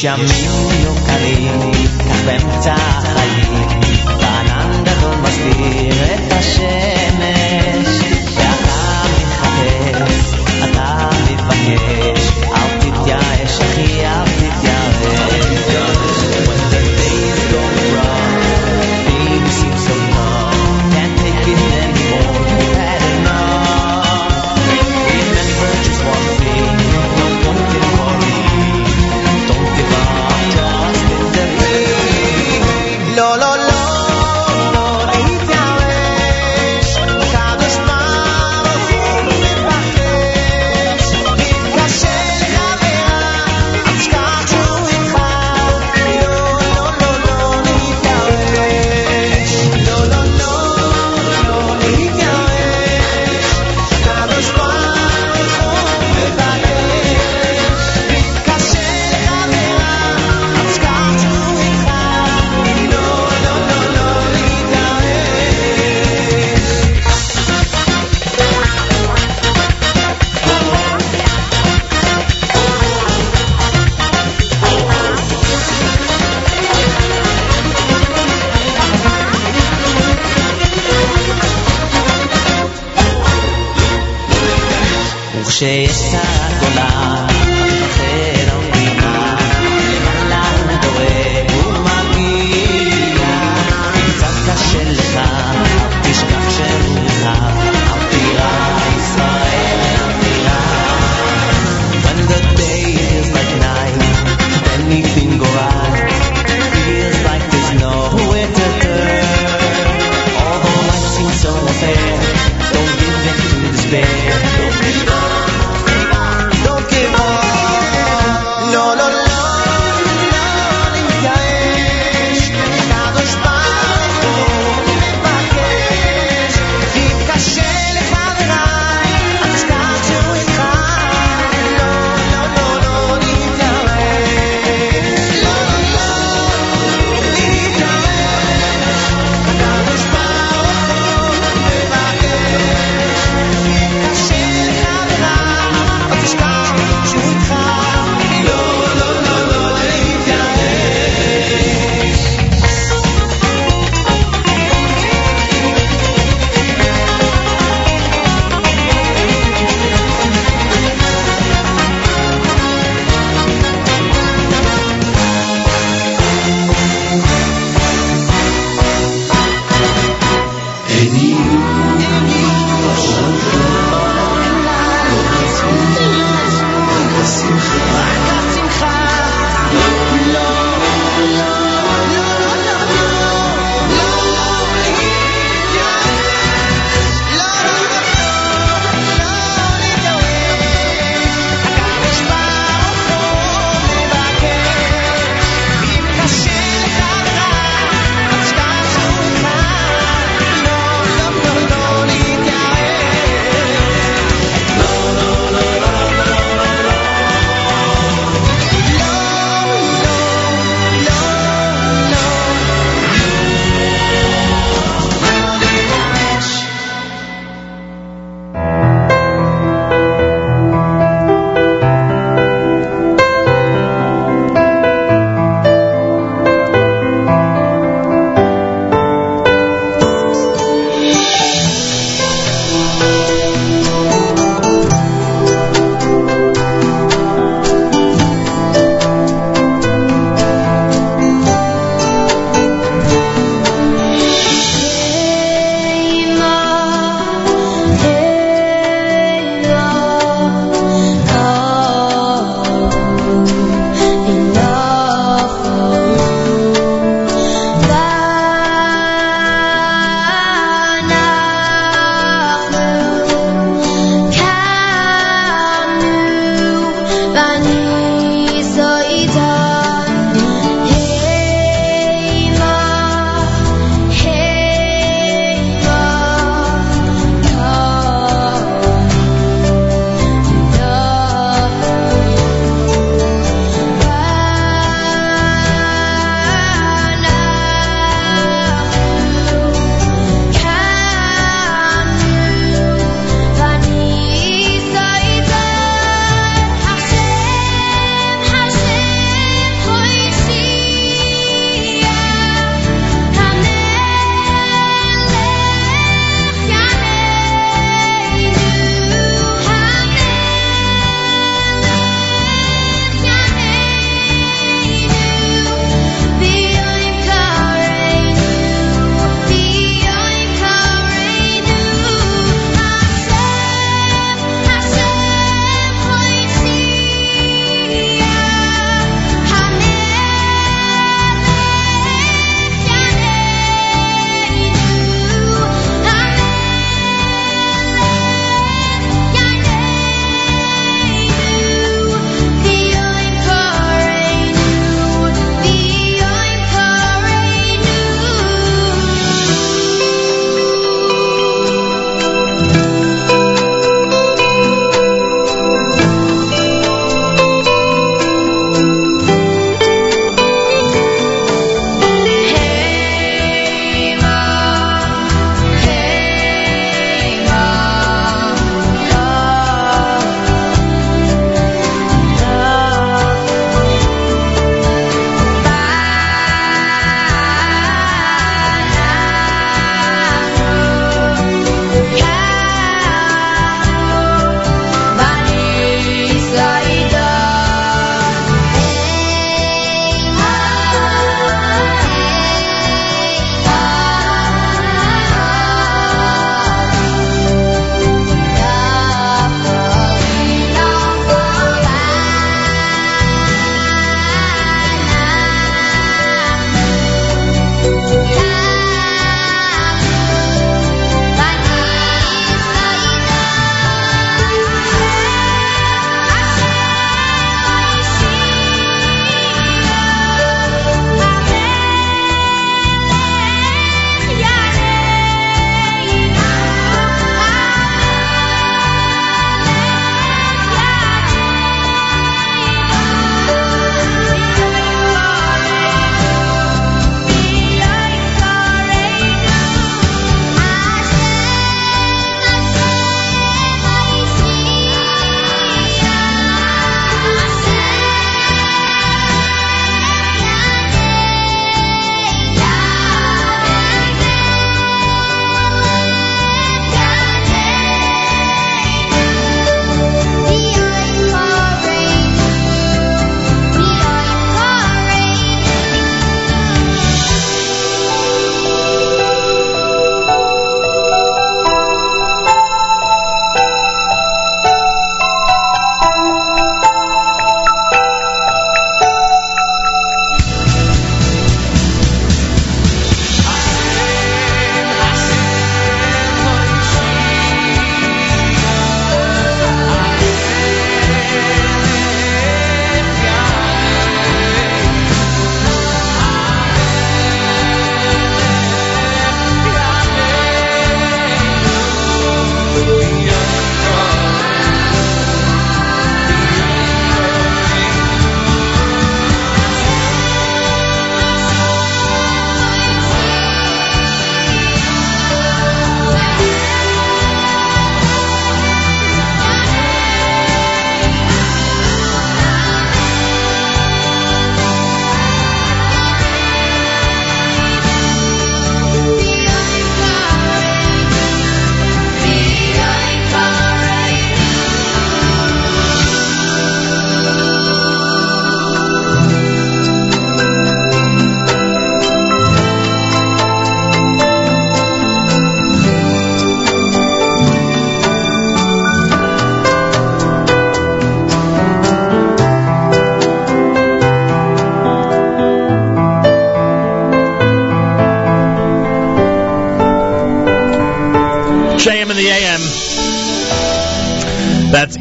[0.06, 0.35] Chamé.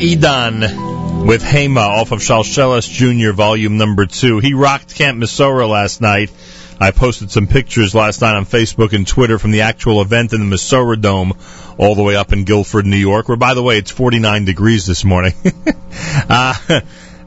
[0.05, 3.32] Edon with Hema off of Shalshelis Jr.
[3.32, 4.39] Volume Number Two.
[4.39, 6.31] He rocked Camp Mesorah last night.
[6.78, 10.40] I posted some pictures last night on Facebook and Twitter from the actual event in
[10.40, 11.32] the Mesorah Dome,
[11.78, 13.28] all the way up in Guilford, New York.
[13.28, 15.32] Where, by the way, it's 49 degrees this morning.
[16.28, 16.81] uh,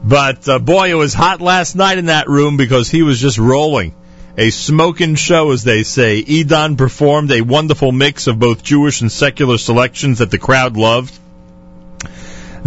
[0.04, 3.38] but uh, boy, it was hot last night in that room because he was just
[3.38, 3.92] rolling.
[4.36, 6.22] A smoking show, as they say.
[6.22, 11.18] Edon performed a wonderful mix of both Jewish and secular selections that the crowd loved.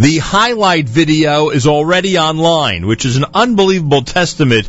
[0.02, 4.68] The highlight video is already online, which is an unbelievable testament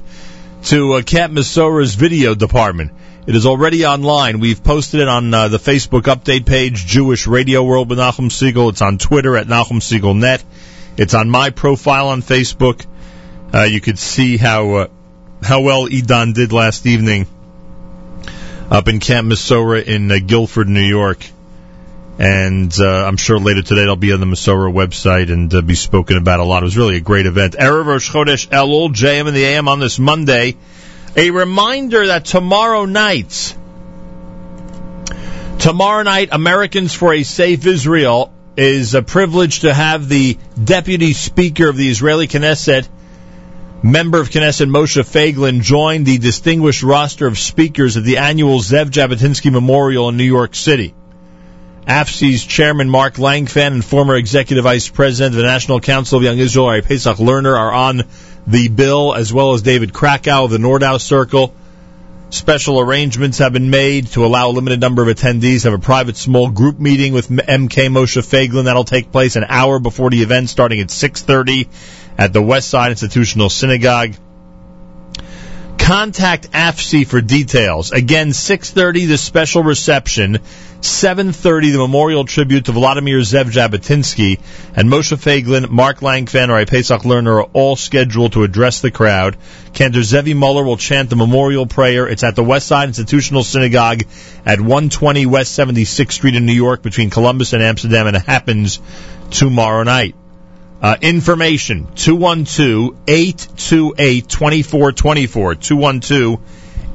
[0.65, 2.91] to uh, Camp Mesorah's video department.
[3.25, 4.39] It is already online.
[4.39, 8.69] We've posted it on uh, the Facebook update page, Jewish Radio World with Nachum Segal.
[8.69, 10.43] It's on Twitter at Nachum Segal Net.
[10.97, 12.85] It's on my profile on Facebook.
[13.51, 14.87] Uh, you could see how uh,
[15.41, 17.25] how well Edon did last evening
[18.69, 21.25] up in Camp Mesorah in uh, Guilford, New York.
[22.19, 25.73] And uh, I'm sure later today it'll be on the Mesorah website and uh, be
[25.73, 26.61] spoken about a lot.
[26.61, 27.55] It was really a great event.
[27.55, 30.55] Erev Rosh Chodesh Elul, JM in the AM on this Monday.
[31.15, 33.55] A reminder that tomorrow night,
[35.59, 41.67] tomorrow night, Americans for a Safe Israel is a privilege to have the Deputy Speaker
[41.67, 42.87] of the Israeli Knesset,
[43.81, 48.91] member of Knesset Moshe Feiglin, join the distinguished roster of speakers at the annual Zev
[48.91, 50.93] Jabotinsky Memorial in New York City.
[51.87, 56.37] AFC's chairman Mark Langfan and former executive vice president of the National Council of Young
[56.37, 58.03] Israel, Ari Pesach Lerner, are on
[58.47, 61.53] the bill, as well as David Krakow of the Nordau Circle.
[62.29, 65.83] Special arrangements have been made to allow a limited number of attendees to have a
[65.83, 68.63] private small group meeting with MK Moshe Feiglin.
[68.63, 71.67] That'll take place an hour before the event, starting at 6.30
[72.17, 74.15] at the West Side Institutional Synagogue.
[75.83, 77.91] Contact AFC for details.
[77.91, 80.39] Again, 6.30, the special reception.
[80.79, 84.39] 7.30, the memorial tribute to Vladimir Zev Jabotinsky.
[84.77, 89.35] And Moshe Feiglin, Mark Langfan, or Pesach Lerner are all scheduled to address the crowd.
[89.73, 92.07] Cantor Zevi Muller will chant the memorial prayer.
[92.07, 94.03] It's at the West Side Institutional Synagogue
[94.45, 98.79] at 120 West 76th Street in New York between Columbus and Amsterdam, and it happens
[99.31, 100.15] tomorrow night.
[100.83, 105.55] Uh, information 212 828 2424.
[105.55, 106.39] 212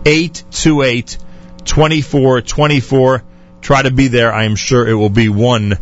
[0.05, 1.19] 828
[1.65, 3.23] 2424.
[3.63, 4.31] Try to be there.
[4.31, 5.79] I am sure it will be one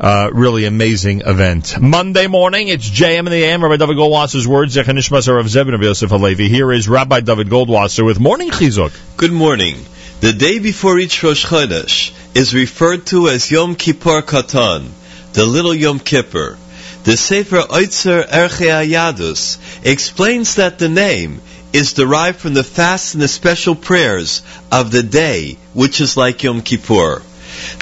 [0.00, 1.78] uh, really amazing event.
[1.78, 3.62] Monday morning, it's JM in the AM.
[3.62, 4.74] Rabbi David Goldwasser's words.
[4.74, 6.48] Zechanishmas of Zebin of Yosef Halevi.
[6.48, 8.98] Here is Rabbi David Goldwasser with Morning Chizuk.
[9.18, 9.76] Good morning.
[10.20, 14.88] The day before each Rosh Chodesh is referred to as Yom Kippur Katan,
[15.34, 16.56] the little Yom Kippur.
[17.04, 21.42] The Sefer Oitzer Erche Ayadus explains that the name
[21.74, 24.40] is derived from the fast and the special prayers
[24.72, 27.20] of the day, which is like Yom Kippur.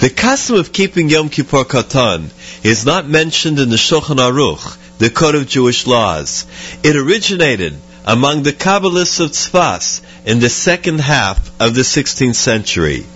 [0.01, 2.31] The custom of keeping Yom Kippur Katan
[2.65, 6.45] is not mentioned in the Shulchan Aruch, the Code of Jewish Laws.
[6.83, 13.07] It originated among the Kabbalists of Tzfas in the second half of the 16th century.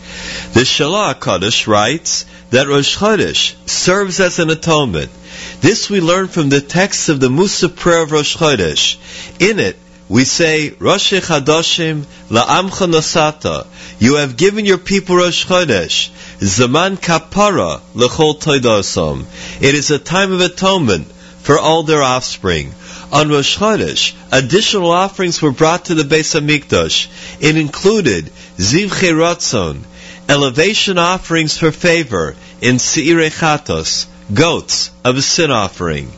[0.52, 5.10] The Shalah Kaddish writes that Rosh Chodesh serves as an atonement.
[5.60, 8.96] This we learn from the text of the Musaf prayer of Rosh Chodesh.
[9.40, 9.76] In it,
[10.08, 13.66] we say, Rosh Chadoshim la'amcha nosata.
[13.98, 16.10] You have given your people Rosh Chodesh.
[16.38, 19.24] Zaman kapara lechol toidosam.
[19.60, 21.10] It is a time of atonement
[21.40, 22.72] for all their offspring.
[23.12, 27.08] On Rosh Chodesh, additional offerings were brought to the Beis Hamikdash.
[27.40, 28.26] It included
[28.58, 29.82] zivchei ratzon,
[30.28, 36.10] elevation offerings for favor in seirei chatos, goats of a sin offering.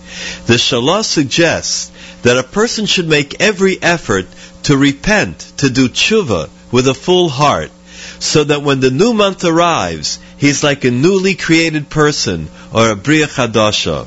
[0.46, 1.90] The Shalah suggests
[2.22, 4.26] that a person should make every effort
[4.64, 7.70] to repent, to do tshuva with a full heart,
[8.18, 12.96] so that when the new month arrives, he's like a newly created person or a
[12.96, 14.06] Bria Chadasha.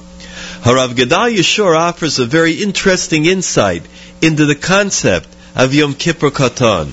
[0.61, 3.83] Harav Gedal Yeshur offers a very interesting insight
[4.21, 6.91] into the concept of Yom Kippur Katan.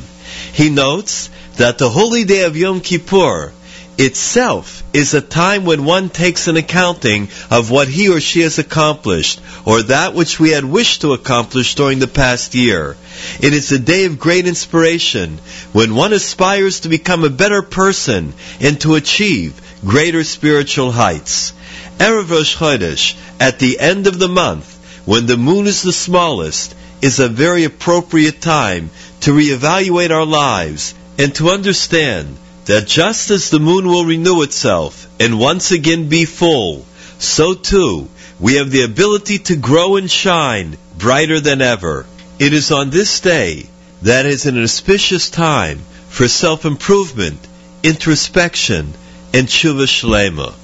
[0.53, 1.29] He notes
[1.59, 3.53] that the holy day of Yom Kippur
[3.99, 8.61] itself is a time when one takes an accounting of what he or she has
[8.61, 12.97] accomplished, or that which we had wished to accomplish during the past year.
[13.41, 15.41] It is a day of great inspiration
[15.73, 21.53] when one aspires to become a better person and to achieve greater spiritual heights.
[21.99, 24.77] Erev Rosh Chodesh, at the end of the month,
[25.07, 28.91] when the moon is the smallest, is a very appropriate time
[29.23, 32.37] to reevaluate our lives and to understand
[32.67, 36.87] that just as the moon will renew itself and once again be full,
[37.19, 38.09] so too
[38.39, 42.07] we have the ability to grow and shine brighter than ever.
[42.39, 43.67] It is on this day
[44.03, 47.41] that is an auspicious time for self-improvement,
[47.83, 48.95] introspection,
[49.35, 50.55] and tshuva shlema.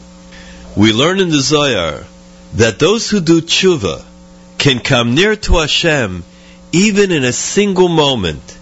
[0.76, 2.04] We learn in the Zohar
[2.54, 4.04] that those who do tshuva
[4.58, 6.22] can come near to Hashem
[6.72, 8.58] even in a single moment.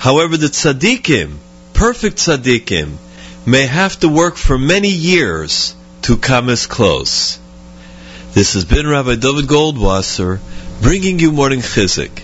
[0.00, 1.36] However, the tzaddikim,
[1.74, 2.96] perfect tzaddikim,
[3.44, 7.38] may have to work for many years to come as close.
[8.32, 10.38] This has been Rabbi David Goldwasser
[10.80, 12.18] bringing you morning chizuk.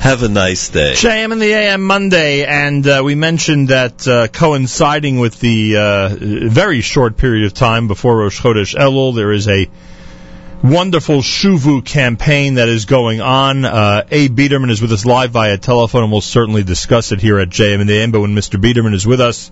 [0.00, 0.94] Have a nice day.
[0.96, 6.08] JM in the AM Monday, and uh, we mentioned that uh, coinciding with the uh,
[6.18, 9.68] very short period of time before Rosh Chodesh Elul, there is a
[10.62, 13.64] wonderful Shuvu campaign that is going on.
[13.64, 17.38] Uh, Abe Biderman is with us live via telephone, and we'll certainly discuss it here
[17.38, 18.12] at JM in the AM.
[18.12, 18.60] But when Mr.
[18.60, 19.50] Biderman is with us,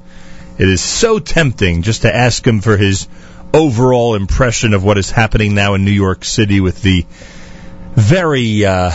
[0.58, 3.08] it is so tempting just to ask him for his
[3.52, 7.04] overall impression of what is happening now in New York City with the
[7.94, 8.92] very uh,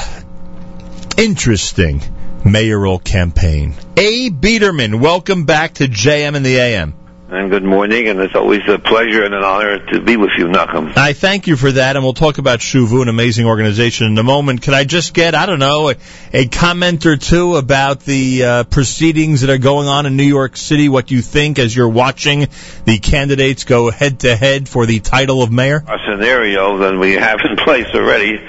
[1.17, 2.01] interesting
[2.45, 3.73] mayoral campaign.
[3.97, 6.93] Abe Biderman, welcome back to JM in the AM.
[7.35, 10.45] And good morning, and it's always a pleasure and an honor to be with you,
[10.45, 10.95] Nachum.
[10.95, 14.23] I thank you for that, and we'll talk about Shuvu, an amazing organization, in a
[14.23, 14.61] moment.
[14.61, 15.95] Can I just get, I don't know, a,
[16.31, 20.55] a comment or two about the uh, proceedings that are going on in New York
[20.55, 22.47] City, what you think as you're watching
[22.85, 25.83] the candidates go head to head for the title of mayor?
[25.85, 28.39] Our scenario than we have in place already,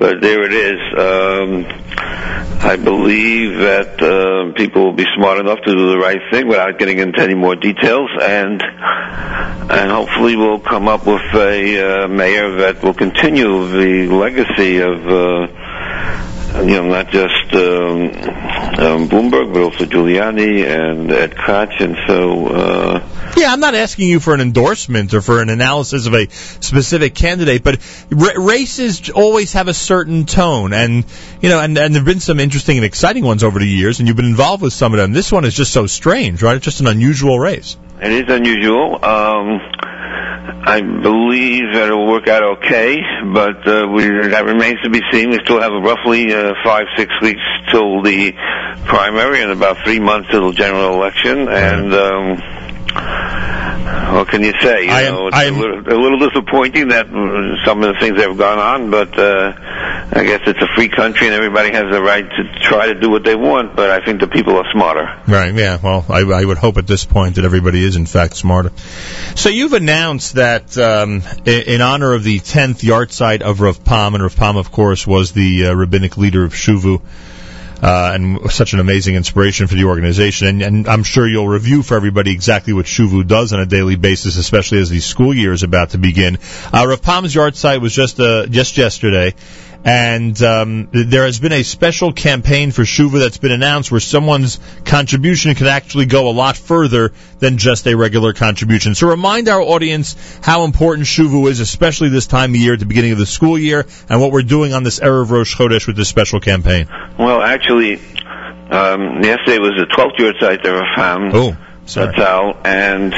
[0.00, 0.80] but there it is.
[0.98, 1.66] Um,
[2.62, 6.78] I believe that uh, people will be smart enough to do the right thing without
[6.78, 12.56] getting into any more details, and and hopefully we'll come up with a uh, mayor
[12.56, 15.06] that will continue the legacy of.
[15.06, 15.56] Uh,
[16.64, 18.10] you know, not just um,
[18.84, 23.09] um, Bloomberg, but also Giuliani and Ed Koch, and so uh,
[23.40, 27.14] Yeah, I'm not asking you for an endorsement or for an analysis of a specific
[27.14, 27.80] candidate, but
[28.12, 31.06] r- races always have a certain tone, and
[31.40, 34.06] you know, and, and there've been some interesting and exciting ones over the years, and
[34.06, 35.14] you've been involved with some of them.
[35.14, 36.56] This one is just so strange, right?
[36.56, 37.78] It's just an unusual race.
[38.02, 39.02] It is unusual.
[39.02, 39.60] Um,
[40.62, 42.98] I believe that it will work out okay,
[43.32, 45.30] but uh, we, that remains to be seen.
[45.30, 47.40] We still have roughly uh, five, six weeks
[47.70, 48.32] till the
[48.84, 51.48] primary and about three months till the general election.
[51.48, 52.60] And um,
[52.92, 54.84] what can you say?
[54.84, 57.06] You I am- know, it's I a, little, a little disappointing that
[57.64, 59.52] some of the things that have gone on, but uh,
[60.12, 63.10] I guess it's a free country and everybody has the right to try to do
[63.10, 63.76] what they want.
[63.76, 65.20] But I think the people are smarter.
[65.28, 65.78] Right, yeah.
[65.82, 68.72] Well, I, I would hope at this point that everybody is, in fact, smarter.
[69.36, 74.22] So you've announced that um, in honor of the 10th yahrzeit of Rav Pam, and
[74.22, 77.00] Rav Pam, of course, was the uh, rabbinic leader of Shuvu,
[77.82, 80.48] uh, and such an amazing inspiration for the organization.
[80.48, 83.96] And, and I'm sure you'll review for everybody exactly what Shuvu does on a daily
[83.96, 86.38] basis, especially as the school year is about to begin.
[86.72, 89.34] Uh, Rav Pam's yahrzeit was just uh, just yesterday.
[89.82, 94.60] And um, there has been a special campaign for Shuvu that's been announced where someone's
[94.84, 98.94] contribution can actually go a lot further than just a regular contribution.
[98.94, 102.86] So remind our audience how important Shuvu is, especially this time of year at the
[102.86, 105.96] beginning of the school year, and what we're doing on this Erev Rosh Chodesh with
[105.96, 106.86] this special campaign.
[107.18, 107.94] Well, actually,
[108.70, 111.30] um, yesterday was the 12th yahrzeit of Rav Pam.
[111.32, 112.12] Oh, sorry.
[112.12, 113.14] Zatzal, and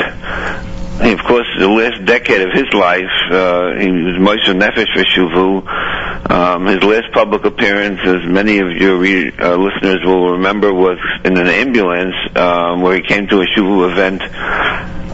[1.11, 6.31] of course, the last decade of his life, uh, he was Moser Nefesh for Shuvu.
[6.31, 10.99] Um, his last public appearance, as many of your re- uh, listeners will remember, was
[11.25, 14.23] in an ambulance um, where he came to a Shuvu event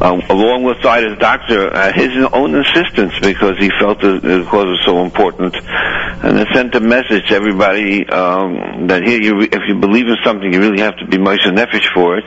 [0.00, 4.66] uh, along with his doctor at his own insistence because he felt the, the cause
[4.66, 5.54] was so important.
[5.56, 10.16] And it sent a message to everybody um, that here, you, if you believe in
[10.24, 12.24] something, you really have to be Moser Nefesh for it.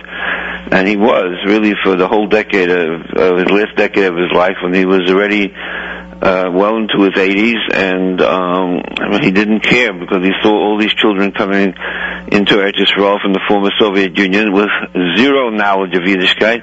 [0.72, 4.32] And he was really for the whole decade of, of his last decade of his
[4.34, 5.54] life when he was already
[6.22, 8.82] uh, well into his 80s, and um,
[9.22, 11.74] he didn't care because he saw all these children coming
[12.32, 14.70] into Eretz Yisrael from the former Soviet Union with
[15.18, 16.62] zero knowledge of Yiddishkeit,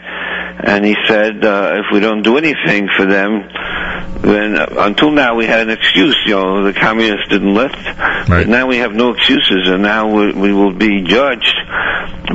[0.65, 3.49] and he said, uh, if we don't do anything for them,
[4.21, 6.17] then uh, until now we had an excuse.
[6.27, 7.79] You know, the communists didn't lift,
[8.29, 11.55] but now we have no excuses, and now we, we will be judged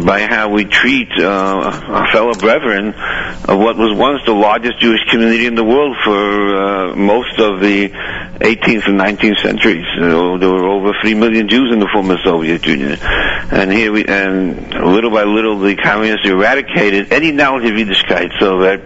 [0.05, 5.01] by how we treat uh, our fellow brethren of what was once the largest Jewish
[5.09, 9.85] community in the world for uh, most of the 18th and 19th centuries.
[9.95, 13.91] You know, there were over three million Jews in the former Soviet Union, and here
[13.91, 18.81] we and little by little the communists eradicated any knowledge of Yiddishkeit, so that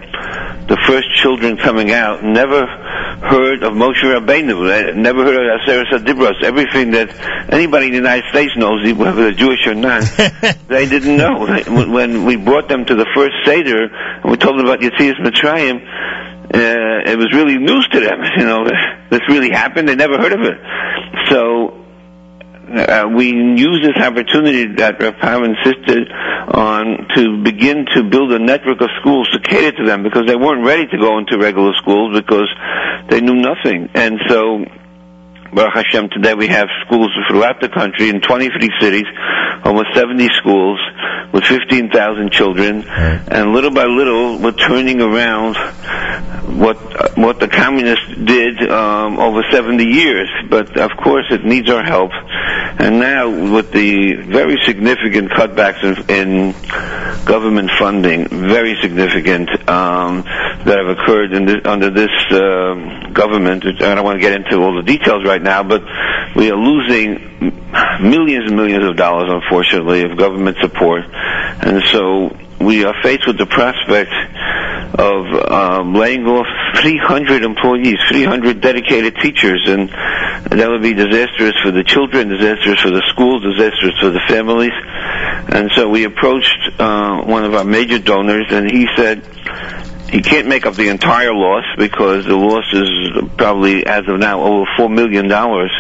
[0.68, 6.44] the first children coming out never heard of Moshe Rabbeinu, never heard of Aseret Adibros.
[6.44, 7.10] Everything that
[7.50, 10.04] anybody in the United States knows, whether they're Jewish or not,
[10.68, 11.48] they didn't know.
[11.90, 15.80] When we brought them to the first Seder, and we told them about Yetzias Mitzrayim,
[16.54, 18.20] uh, it was really news to them.
[18.38, 18.66] You know,
[19.10, 19.90] this really happened.
[19.90, 20.58] They never heard of it.
[21.30, 21.88] So
[22.70, 28.40] uh, we use this opportunity that Rav Pam insisted on to begin to build a
[28.40, 31.74] network of schools to cater to them because they weren't ready to go into regular
[31.78, 32.50] schools because
[33.10, 33.90] they knew nothing.
[33.96, 34.66] And so
[35.54, 39.06] Baruch Hashem, today we have schools throughout the country in 23 cities,
[39.64, 40.80] almost 70 schools
[41.32, 45.56] with 15,000 children, and little by little we're turning around
[46.60, 46.78] what
[47.18, 50.30] what the communists did um, over 70 years.
[50.50, 52.12] But of course, it needs our help.
[52.80, 56.52] And now, with the very significant cutbacks in, in
[57.26, 60.24] government funding, very significant um,
[60.66, 63.66] that have occurred in this, under this uh, government.
[63.66, 65.82] I don't want to get into all the details right now, but
[66.36, 67.62] we are losing
[68.02, 73.38] millions and millions of dollars, unfortunately, of government support, and so we are faced with
[73.38, 74.12] the prospect
[75.00, 76.48] of um, laying off
[76.82, 82.90] 300 employees, 300 dedicated teachers, and that would be disastrous for the children, disastrous for
[82.90, 84.72] the schools, disastrous for the families.
[85.50, 89.24] And so we approached uh, one of our major donors, and he said
[90.10, 94.42] he can't make up the entire loss because the loss is probably, as of now,
[94.42, 95.72] over four million dollars.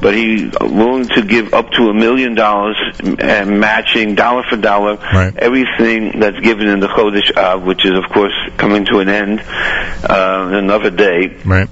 [0.00, 4.98] But he willing to give up to a million dollars and matching dollar for dollar
[5.36, 9.40] everything that's given in the Chodesh Av, which is, of course, coming to an end
[9.40, 11.36] uh, another day.
[11.44, 11.68] Right.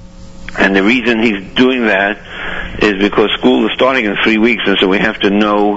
[0.57, 2.19] And the reason he's doing that
[2.83, 5.77] is because school is starting in three weeks, and so we have to know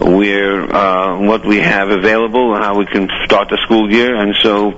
[0.00, 4.14] where uh, what we have available and how we can start the school year.
[4.14, 4.72] And so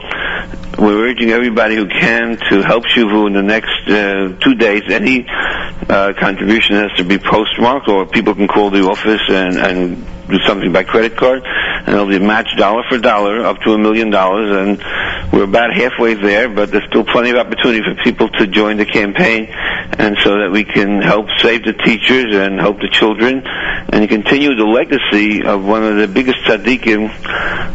[0.80, 4.82] we're urging everybody who can to help Shuvu in the next uh, two days.
[4.88, 10.06] Any uh, contribution has to be postmarked, or people can call the office and, and
[10.28, 13.78] do something by credit card, and it'll be matched dollar for dollar up to a
[13.78, 14.50] million dollars.
[14.56, 18.76] And we're about halfway there, but there's still plenty of opportunity for people to join
[18.78, 23.42] the campaign, and so that we can help save the teachers and help the children,
[23.44, 27.08] and continue the legacy of one of the biggest tzaddikim,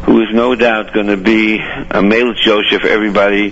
[0.06, 3.50] who is no doubt going to be a Melitz Yosher everybody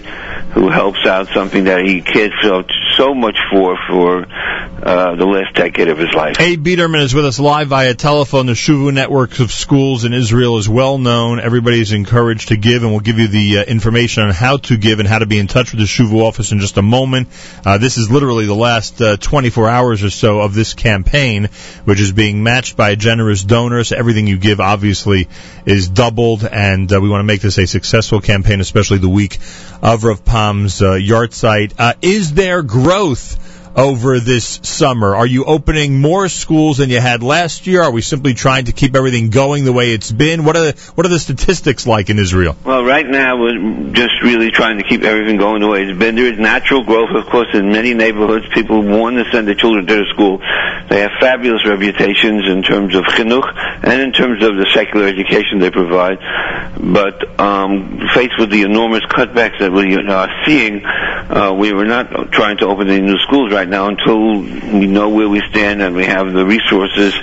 [0.54, 2.64] who helps out something that he cared so,
[2.96, 4.26] so much for for
[4.84, 6.40] uh, the last decade of his life.
[6.40, 8.48] Abe Biderman is with us live via telephone.
[8.48, 11.40] The Shuvu networks of schools in Israel is well known.
[11.40, 14.78] Everybody is encouraged to give, and we'll give you the uh, information on how to
[14.78, 17.30] give and how to be in touch with the Shuvu office in just a moment.
[17.66, 21.46] Uh, this is literally the last uh, 24 hours or so of this campaign,
[21.86, 23.84] which is being matched by generous donor.
[23.84, 25.30] So everything you give, obviously,
[25.66, 29.33] is doubled, and uh, we want to make this a successful campaign, especially the week
[29.82, 31.74] of Rav Pam's uh, yahrzeit.
[31.78, 33.40] Uh, is there growth?
[33.76, 35.16] Over this summer?
[35.16, 37.82] Are you opening more schools than you had last year?
[37.82, 40.46] Are we simply trying to keep everything going the way it's been?
[40.46, 42.56] What are the, what are the statistics like in Israel?
[42.64, 46.16] Well, right now we're just really trying to keep everything going the way it's been.
[46.16, 48.46] There is natural growth, of course, in many neighborhoods.
[48.54, 50.40] People want to send their children to school.
[50.90, 53.50] They have fabulous reputations in terms of chinuch
[53.84, 56.20] and in terms of the secular education they provide.
[56.78, 62.32] But um, faced with the enormous cutbacks that we are seeing, uh, we were not
[62.32, 65.96] trying to open any new schools right now until we know where we stand and
[65.96, 67.14] we have the resources.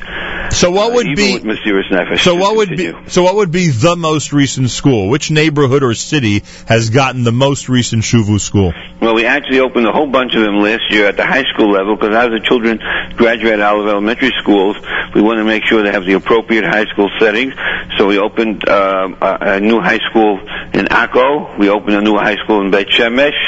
[0.53, 4.33] So what would even be so what would be so what would be the most
[4.33, 5.09] recent school?
[5.09, 8.73] Which neighborhood or city has gotten the most recent Shuvu school?
[9.01, 11.71] Well, we actually opened a whole bunch of them last year at the high school
[11.71, 12.81] level because as the children
[13.17, 14.77] graduate out of elementary schools,
[15.15, 17.55] we want to make sure they have the appropriate high school settings.
[17.97, 20.39] So we opened uh, a, a new high school
[20.75, 21.59] in Akko.
[21.59, 23.39] We opened a new high school in Beit Shemesh.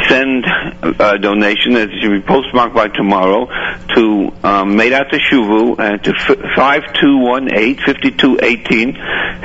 [0.08, 3.48] send a donation that should be postmarked by tomorrow
[3.96, 8.96] to um, Made Out Shuvu and to f- 5218 5218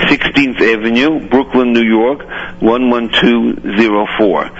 [0.04, 2.20] 16th Avenue, Brooklyn, New York
[2.60, 4.50] 11204.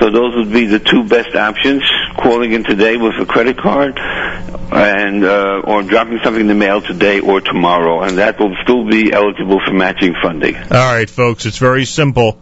[0.00, 1.82] So those would be the two best options.
[2.16, 6.80] Calling in today with a credit card and uh, or dropping something in the mail
[6.80, 10.56] today or tomorrow, and that will still be eligible for matching funding.
[10.56, 12.38] All right, folks, it's very simple.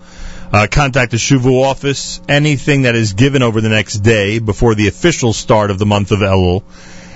[0.53, 2.21] Uh, contact the Shuvu office.
[2.29, 6.11] Anything that is given over the next day before the official start of the month
[6.11, 6.63] of Elul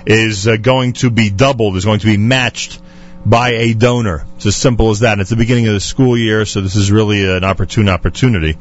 [0.07, 2.81] is uh, going to be doubled, is going to be matched
[3.25, 4.27] by a donor.
[4.37, 5.13] It's as simple as that.
[5.13, 8.59] And it's the beginning of the school year, so this is really an opportune opportunity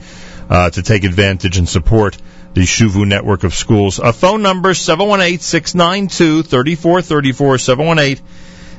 [0.50, 2.18] uh, to take advantage and support
[2.54, 4.00] the Shuvu network of schools.
[4.00, 8.26] A phone number 718-692-3434 718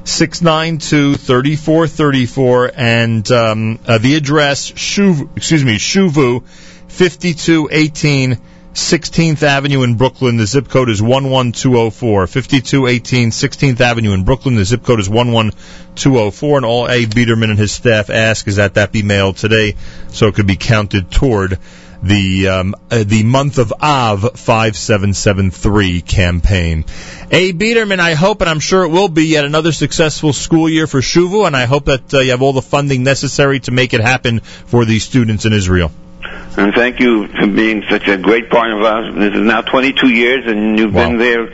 [0.05, 6.45] 692 3434 and um, uh, the address Shuvu, excuse me Shuvu
[6.89, 8.41] 5218
[8.75, 14.65] 16th Avenue in Brooklyn the zip code is 11204 5218 16th Avenue in Brooklyn the
[14.65, 18.91] zip code is 11204 and all Abe Biderman and his staff ask is that that
[18.91, 19.77] be mailed today
[20.09, 21.61] so it could be counted toward
[22.03, 26.85] the um, uh, the month of Av 5773 campaign.
[27.31, 30.87] Abe Biderman, I hope and I'm sure it will be yet another successful school year
[30.87, 33.95] for Shuvu, and I hope that uh, you have all the funding necessary to make
[33.95, 35.93] it happen for these students in Israel.
[36.25, 39.15] And thank you for being such a great partner of ours.
[39.15, 41.47] This is now 22 years, and you've been there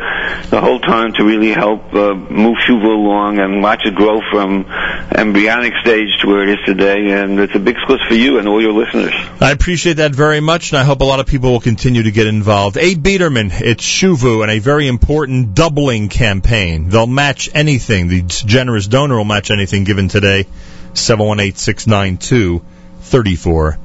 [0.47, 4.67] the whole time to really help uh, move Shuvu along and watch it grow from
[5.15, 7.13] embryonic stage to where it is today.
[7.13, 9.13] And it's a big plus for you and all your listeners.
[9.41, 12.11] I appreciate that very much, and I hope a lot of people will continue to
[12.11, 12.77] get involved.
[12.77, 16.89] Abe Biderman, it's Shuvu, and a very important doubling campaign.
[16.89, 18.09] They'll match anything.
[18.09, 20.47] The generous donor will match anything given today.
[20.95, 22.65] 718 692
[23.03, 23.79] 34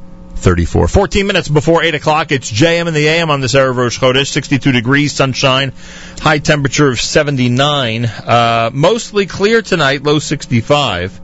[0.44, 0.88] 34.
[0.88, 4.28] 14 minutes before 8 o'clock, it's JM in the AM on this Erev Rosh Chodesh,
[4.28, 5.72] 62 degrees, sunshine,
[6.20, 8.06] high temperature of 79.
[8.06, 11.22] Uh, mostly clear tonight, low 65.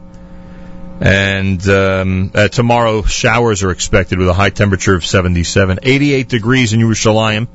[1.02, 5.80] And um, uh, tomorrow, showers are expected with a high temperature of 77.
[5.82, 7.48] 88 degrees in Yerushalayim.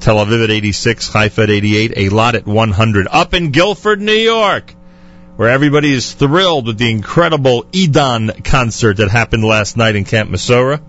[0.00, 3.06] Tel Aviv at 86, Haifa at 88, Eilat at 100.
[3.08, 4.74] Up in Guilford, New York,
[5.36, 10.28] where everybody is thrilled with the incredible Edan concert that happened last night in Camp
[10.28, 10.80] Mesorah.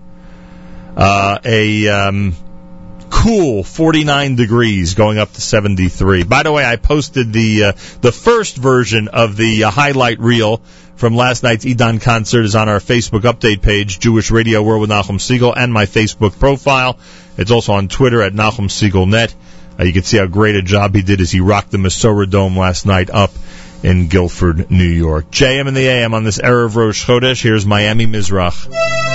[0.96, 2.36] Uh, a um,
[3.10, 6.24] cool 49 degrees going up to 73.
[6.24, 10.60] By the way, I posted the uh, the first version of the uh, highlight reel
[10.96, 14.90] from last night's Edan concert is on our Facebook update page, Jewish Radio World with
[14.90, 16.98] Nachum Segal, and my Facebook profile.
[17.36, 19.34] It's also on Twitter at Nachum Segal Net.
[19.78, 22.30] Uh, you can see how great a job he did as he rocked the Mesorah
[22.30, 23.32] Dome last night up
[23.82, 25.30] in Guilford, New York.
[25.30, 27.42] JM in the AM on this era of Rosh Chodesh.
[27.42, 29.13] Here's Miami Mizrach.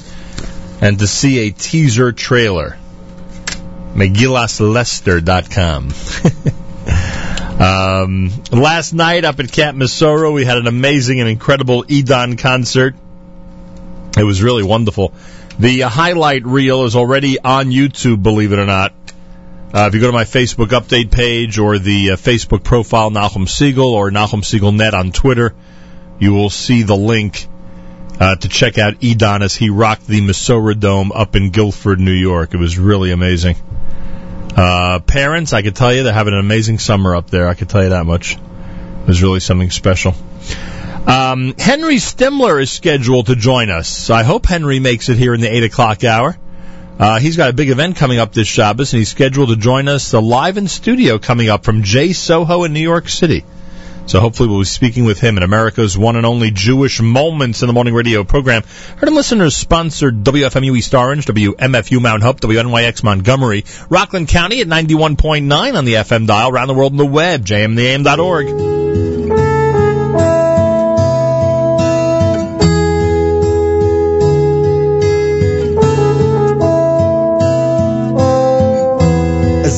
[0.80, 2.78] and to see a teaser trailer.
[3.96, 5.90] MegillasLester.com.
[7.60, 12.94] um, last night up at Camp Mesorah, we had an amazing and incredible Edon concert.
[14.16, 15.12] It was really wonderful.
[15.58, 18.94] The highlight reel is already on YouTube, believe it or not.
[19.74, 23.48] Uh, if you go to my Facebook update page or the uh, Facebook profile Nachum
[23.48, 25.56] Segal or Nachum Segal Net on Twitter,
[26.20, 27.48] you will see the link
[28.20, 32.14] uh, to check out Edon as he rocked the Mesorah Dome up in Guilford, New
[32.14, 32.54] York.
[32.54, 33.56] It was really amazing.
[34.56, 37.48] Uh, parents, I could tell you they're having an amazing summer up there.
[37.48, 38.36] I could tell you that much.
[38.36, 40.14] It was really something special.
[41.08, 44.12] Um, Henry Stimler is scheduled to join us.
[44.12, 46.38] I hope Henry makes it here in the 8 o'clock hour.
[47.00, 49.88] Uh, he's got a big event coming up this Shabbos, and he's scheduled to join
[49.88, 53.44] us uh, live in studio coming up from JSoho in New York City.
[54.06, 57.68] So hopefully we'll be speaking with him in America's one and only Jewish Moments in
[57.68, 58.64] the Morning Radio program.
[58.98, 64.68] Heard and listeners sponsored WFMU East Orange, WMFU Mount Hope, WNYX Montgomery, Rockland County at
[64.68, 68.73] 91.9 on the FM dial, around the world on the web, jmintheam.org.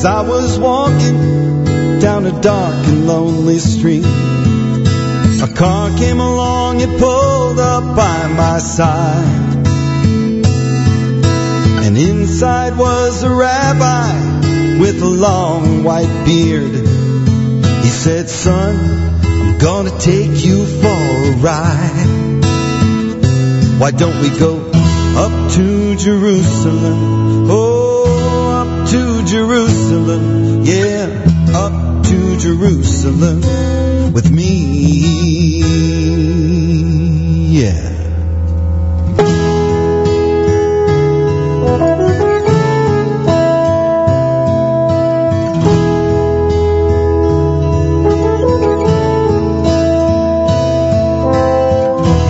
[0.06, 7.58] I was walking down a dark and lonely street, a car came along, it pulled
[7.58, 9.66] up by my side.
[11.84, 16.72] And inside was a rabbi with a long white beard.
[17.82, 18.76] He said, Son,
[19.24, 22.40] I'm gonna take you for a ride.
[23.80, 24.70] Why don't we go
[25.16, 27.25] up to Jerusalem?
[28.96, 30.64] To Jerusalem.
[30.64, 31.06] Yeah,
[31.52, 33.42] up to Jerusalem
[34.14, 35.60] with me.
[37.50, 37.92] Yeah.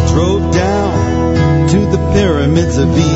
[0.09, 3.16] Drove down to the pyramids of Egypt.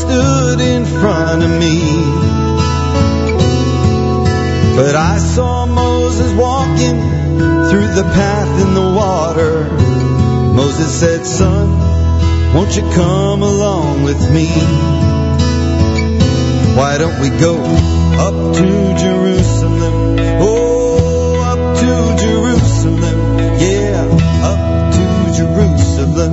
[0.00, 1.76] Stood in front of me.
[4.76, 6.98] But I saw Moses walking
[7.68, 9.64] through the path in the water.
[10.54, 11.68] Moses said, Son,
[12.54, 14.48] won't you come along with me?
[16.78, 17.56] Why don't we go
[18.26, 18.68] up to
[19.04, 20.16] Jerusalem?
[20.40, 21.92] Oh, up to
[22.24, 23.18] Jerusalem.
[23.58, 24.00] Yeah,
[24.50, 25.06] up to
[25.36, 26.32] Jerusalem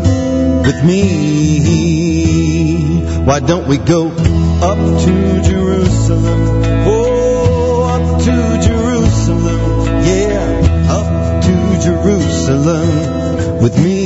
[0.63, 2.06] with me.
[3.27, 6.63] Why don't we go up to Jerusalem?
[6.87, 9.85] Oh, up to Jerusalem.
[10.05, 13.96] Yeah, up to Jerusalem with me.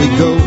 [0.00, 0.39] We go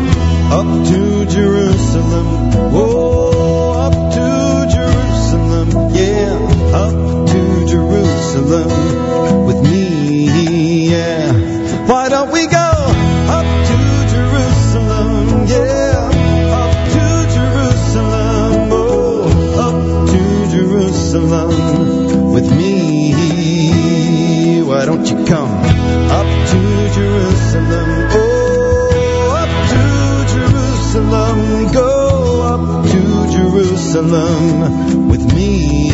[33.94, 35.92] Jerusalem with me.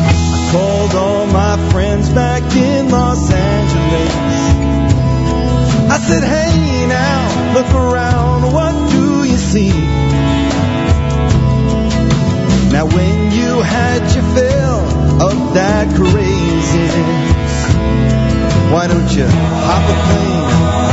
[0.00, 4.14] I called all my friends back in Los Angeles.
[5.92, 10.03] I said, hey now, look around, what do you see?
[13.64, 14.80] Had your fill
[15.22, 17.52] of that craziness,
[18.72, 20.83] why don't you hop a plane,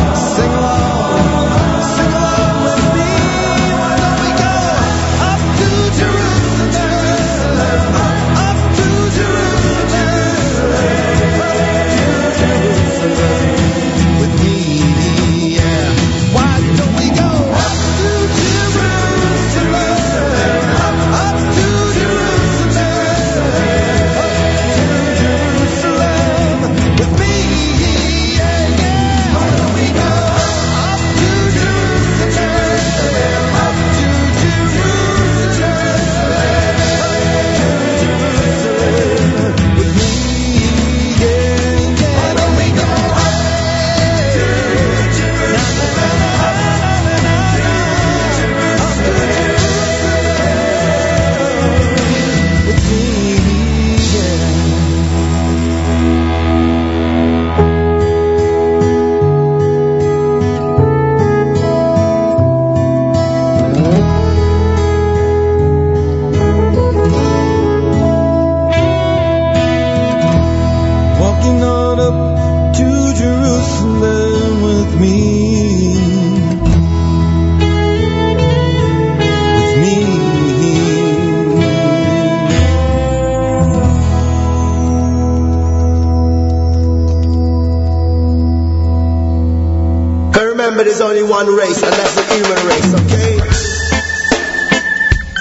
[91.47, 93.38] race, and that's the human race, okay?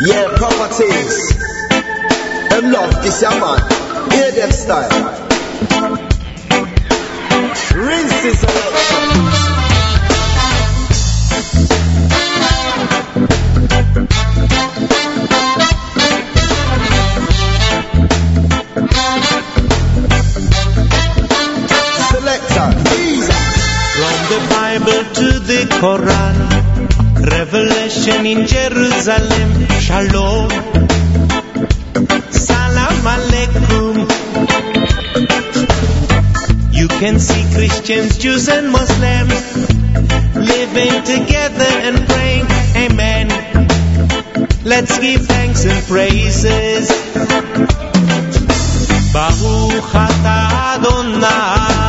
[0.06, 1.38] Yeah, properties.
[2.48, 4.10] Them love this, yeah, man.
[4.10, 5.19] Hear them style.
[25.80, 26.36] Quran,
[27.24, 29.50] Revelation in Jerusalem,
[29.80, 30.50] Shalom,
[32.28, 33.94] Salam Alaikum.
[36.70, 39.40] You can see Christians, Jews, and Muslims
[40.36, 42.46] living together and praying,
[42.76, 43.28] Amen.
[44.62, 46.90] Let's give thanks and praises.
[49.14, 51.79] Baruch Adonai.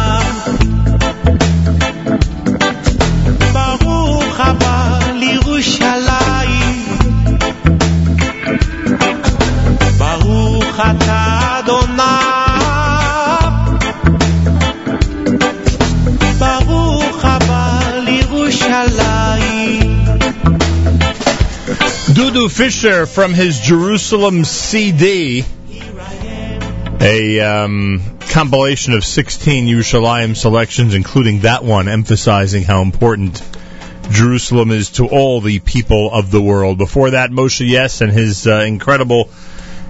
[22.32, 25.44] Dudu Fisher from his Jerusalem CD,
[27.02, 33.44] a um, compilation of 16 Yerushalayim selections, including that one, emphasizing how important
[34.12, 36.78] Jerusalem is to all the people of the world.
[36.78, 39.30] Before that, Moshe Yess and his uh, incredible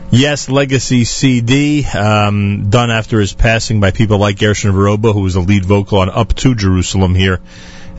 [0.09, 5.35] Yess Legacy CD, um, done after his passing by people like Gershon Veroba, who was
[5.35, 7.39] the lead vocal on Up to Jerusalem here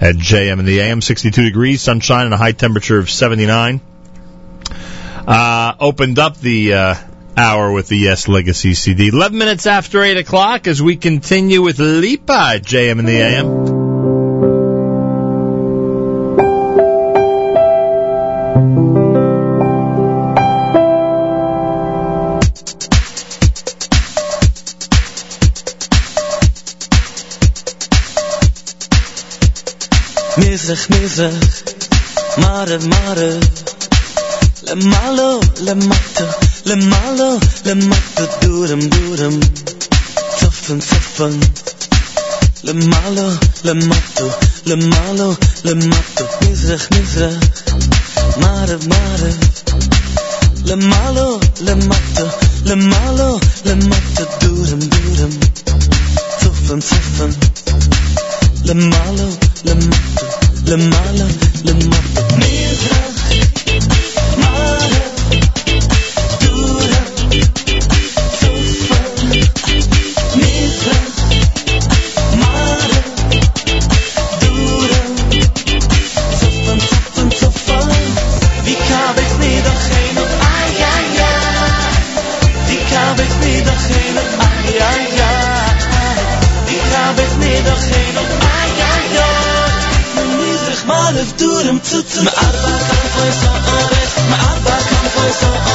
[0.00, 1.00] at JM in the AM.
[1.00, 3.80] 62 degrees, sunshine, and a high temperature of 79
[5.26, 6.94] uh, opened up the uh,
[7.36, 9.08] hour with the Yess Legacy CD.
[9.08, 13.82] 11 minutes after 8 o'clock as we continue with Lipa JM in the AM.
[30.34, 33.81] Mizrach, Mizrach, Mare, Mare
[34.68, 36.28] لما لمعلو لمعته
[36.66, 39.40] لمعلو لمعته دورم دورم
[40.40, 41.40] صفن صفن
[42.64, 43.30] لمعلو
[43.64, 44.30] لمعته
[44.66, 45.34] لمعلو
[45.64, 47.42] لمعته نزرخ نزرخ
[48.36, 49.36] معرف معرف
[50.64, 52.30] لمعلو لمعته
[52.66, 55.40] لمعلو لمعته دورم دورم
[56.40, 57.32] صفن صفن
[58.64, 59.30] لمعلو
[59.64, 60.28] لمعته
[60.66, 61.28] لمعلو
[61.64, 63.11] لمعته نزرخ
[91.38, 92.26] Do them kam
[93.14, 95.71] foi so ore, ma arba.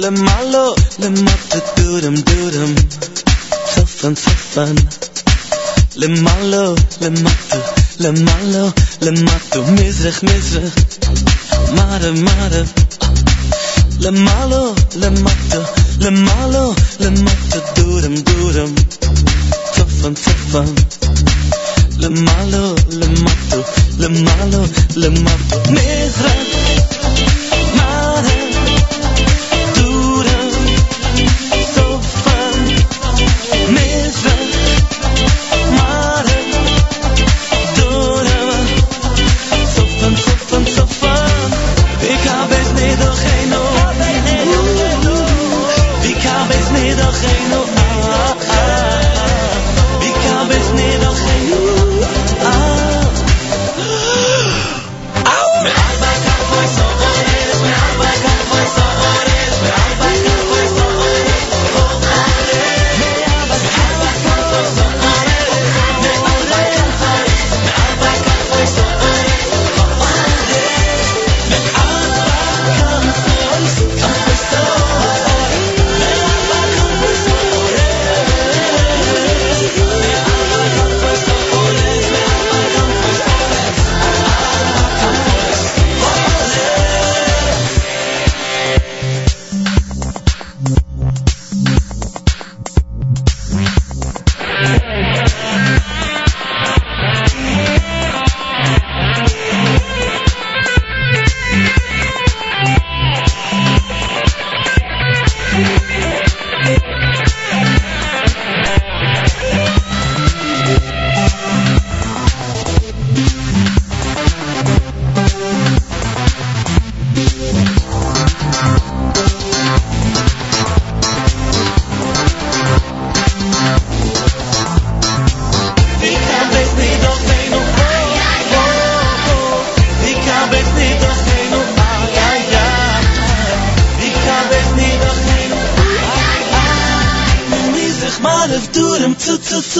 [0.00, 2.74] le malo, le matte durum durum,
[3.74, 4.74] tuffen tuffen.
[6.00, 7.58] Le malo, le matte,
[7.98, 8.64] le malo,
[9.04, 10.72] le matte, misrig misrig,
[11.76, 12.62] mare mare.
[14.04, 15.60] Le malo, le matte,
[16.04, 18.72] le malo, le matte durum durum,
[19.74, 20.68] tuffen tuffen.
[21.98, 22.64] Le malo,
[23.00, 23.58] le matte,
[23.98, 24.60] le malo,
[24.96, 26.89] le matte, misrig.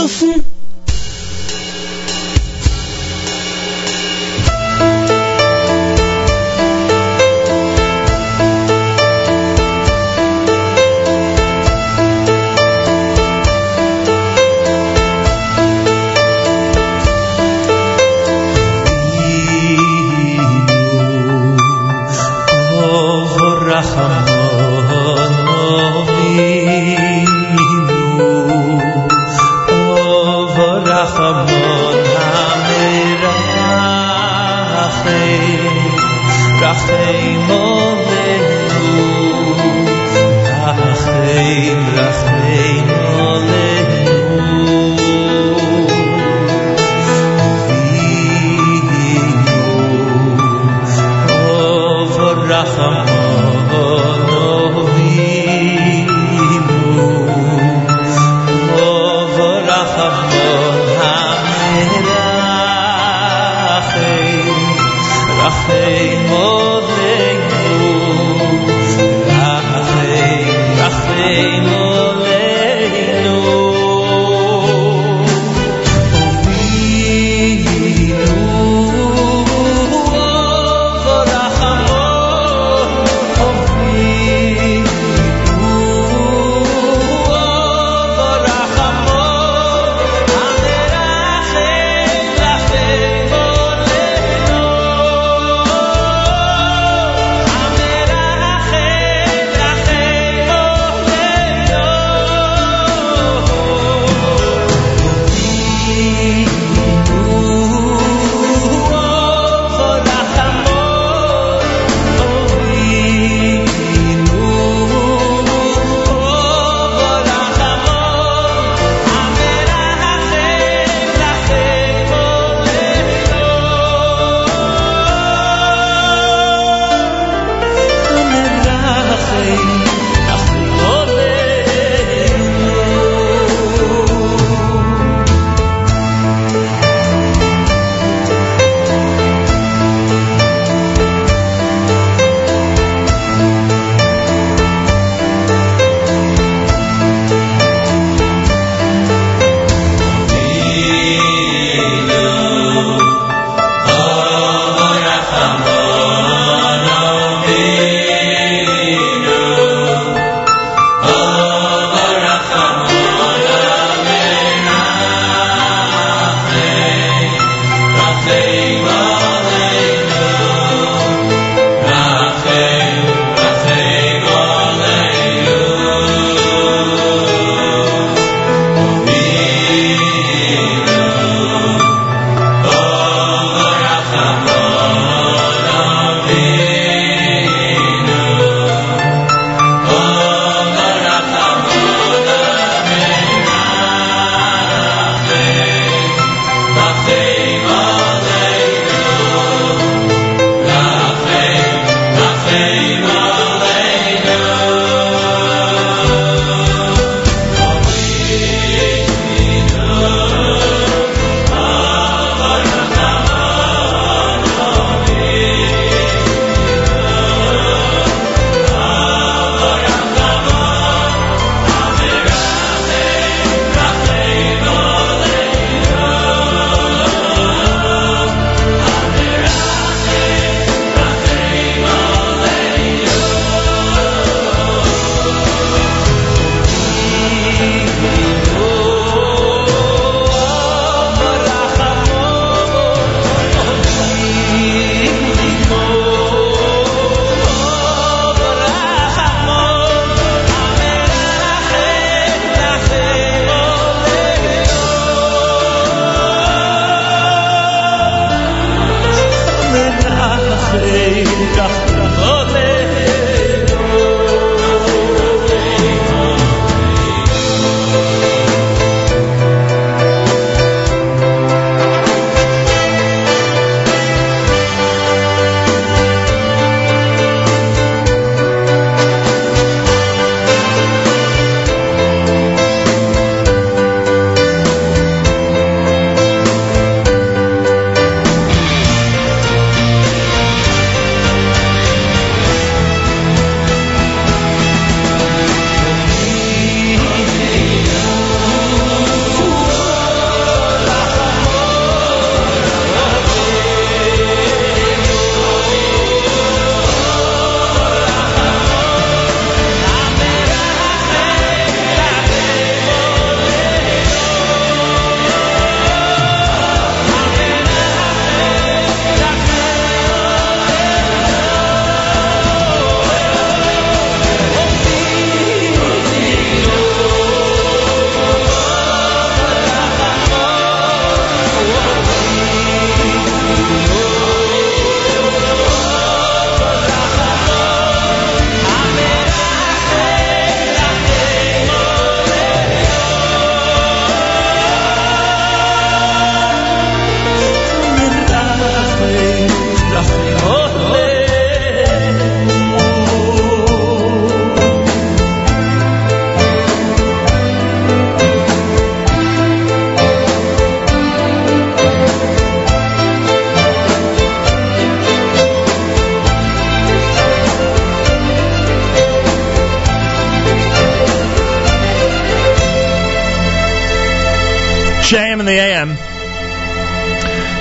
[0.01, 0.30] 是夫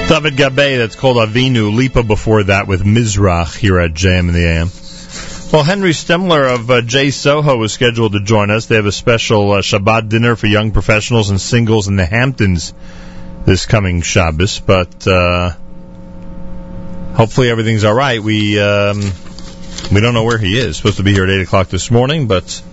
[0.09, 1.71] David Gabay, that's called Avinu.
[1.71, 4.71] Lipa before that with Mizrach here at JM in the AM.
[5.53, 8.65] Well, Henry Stimler of uh, JSoho is scheduled to join us.
[8.65, 12.73] They have a special uh, Shabbat dinner for young professionals and singles in the Hamptons
[13.45, 15.51] this coming Shabbos, but uh,
[17.13, 18.19] hopefully everything's all right.
[18.19, 18.99] We um,
[19.91, 20.77] we don't know where he is.
[20.77, 22.63] Supposed to be here at eight o'clock this morning, but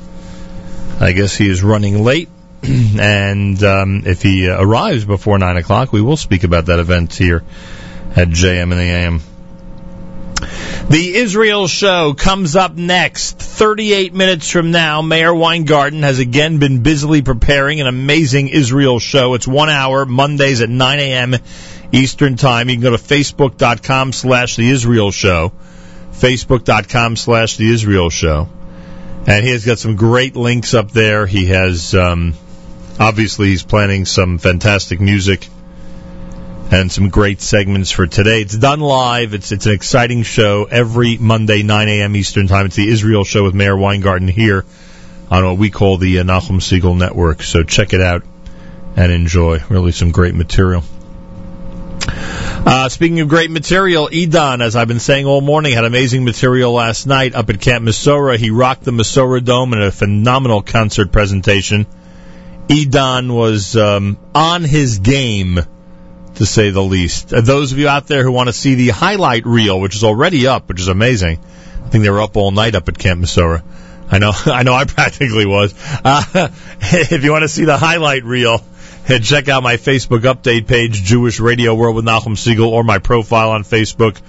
[1.01, 2.31] I guess he is running late.
[3.01, 7.15] and um, if he uh, arrives before nine o'clock, we will speak about that event
[7.15, 7.45] here
[8.17, 9.21] at JM in the AM.
[10.89, 13.39] The Israel show comes up next.
[13.39, 19.35] 38 minutes from now, Meir Weingarten has again been busily preparing an amazing Israel show.
[19.35, 21.35] It's one hour, Mondays at 9 a.m.
[21.93, 22.69] Eastern Time.
[22.69, 25.53] You can go to facebook.com slash the Israel show.
[26.13, 28.49] Facebook.com slash the Israel show.
[29.27, 31.27] And he has got some great links up there.
[31.27, 32.35] He has, um,
[32.99, 35.49] obviously, he's planning some fantastic music
[36.71, 38.41] and some great segments for today.
[38.43, 39.35] It's done live.
[39.35, 42.17] It's it's an exciting show every Monday, 9 a.m.
[42.17, 42.67] Eastern Time.
[42.67, 44.65] It's the Israel Show with Meir Weingarten here
[45.31, 47.43] on what we call the uh, Nachum Segal Network.
[47.43, 48.23] So check it out
[48.97, 49.63] and enjoy.
[49.69, 50.83] Really some great material.
[52.69, 56.73] Uh, speaking of great material, Edan, as I've been saying all morning, had amazing material
[56.73, 58.39] last night up at Camp Mesorah.
[58.39, 61.87] He rocked the Mesorah Dome in a phenomenal concert presentation.
[62.69, 65.61] Edan was um, on his game
[66.35, 67.33] to say the least.
[67.33, 70.03] Uh, those of you out there who want to see the highlight reel, which is
[70.03, 71.39] already up, which is amazing.
[71.85, 73.63] I think they were up all night up at Camp Mesorah.
[74.11, 75.75] I know, I know, I practically was.
[76.05, 76.23] Uh,
[76.81, 78.65] if you want to see the highlight reel,
[79.05, 82.99] head check out my Facebook update page, Jewish Radio World with Nachum Segal, or my
[82.99, 84.21] profile on Facebook,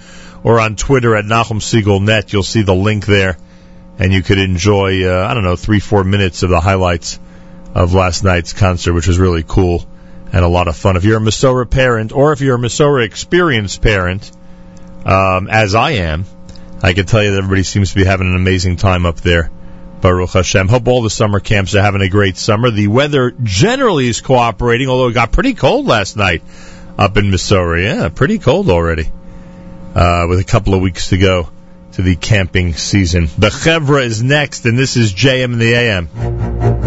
[0.44, 2.32] or on Twitter at Nachum Segal Net.
[2.32, 3.36] You'll see the link there,
[3.98, 7.18] and you could enjoy, uh, I don't know, three, four minutes of the highlights
[7.74, 9.86] of last night's concert, which was really cool
[10.32, 10.96] and a lot of fun.
[10.96, 14.30] If you're a Mesorah parent or if you're a Mesorah experienced parent,
[15.04, 16.24] um, as I am,
[16.82, 19.50] I can tell you that everybody seems to be having an amazing time up there.
[20.00, 20.68] Baruch Hashem.
[20.68, 22.70] Hope all the summer camps are having a great summer.
[22.70, 26.42] The weather generally is cooperating, although it got pretty cold last night
[26.96, 27.82] up in Mesorah.
[27.82, 29.10] Yeah, pretty cold already.
[29.94, 31.48] Uh, with a couple of weeks to go
[31.92, 33.28] to the camping season.
[33.38, 36.77] The Chevra is next, and this is JM in the AM.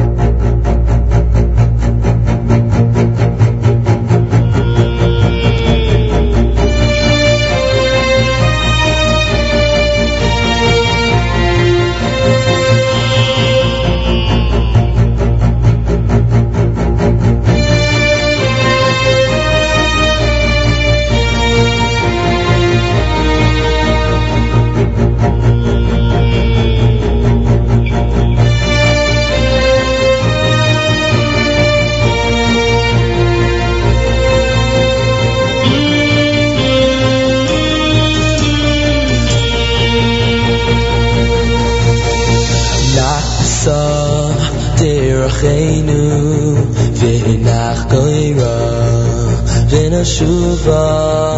[50.11, 51.30] tshuva.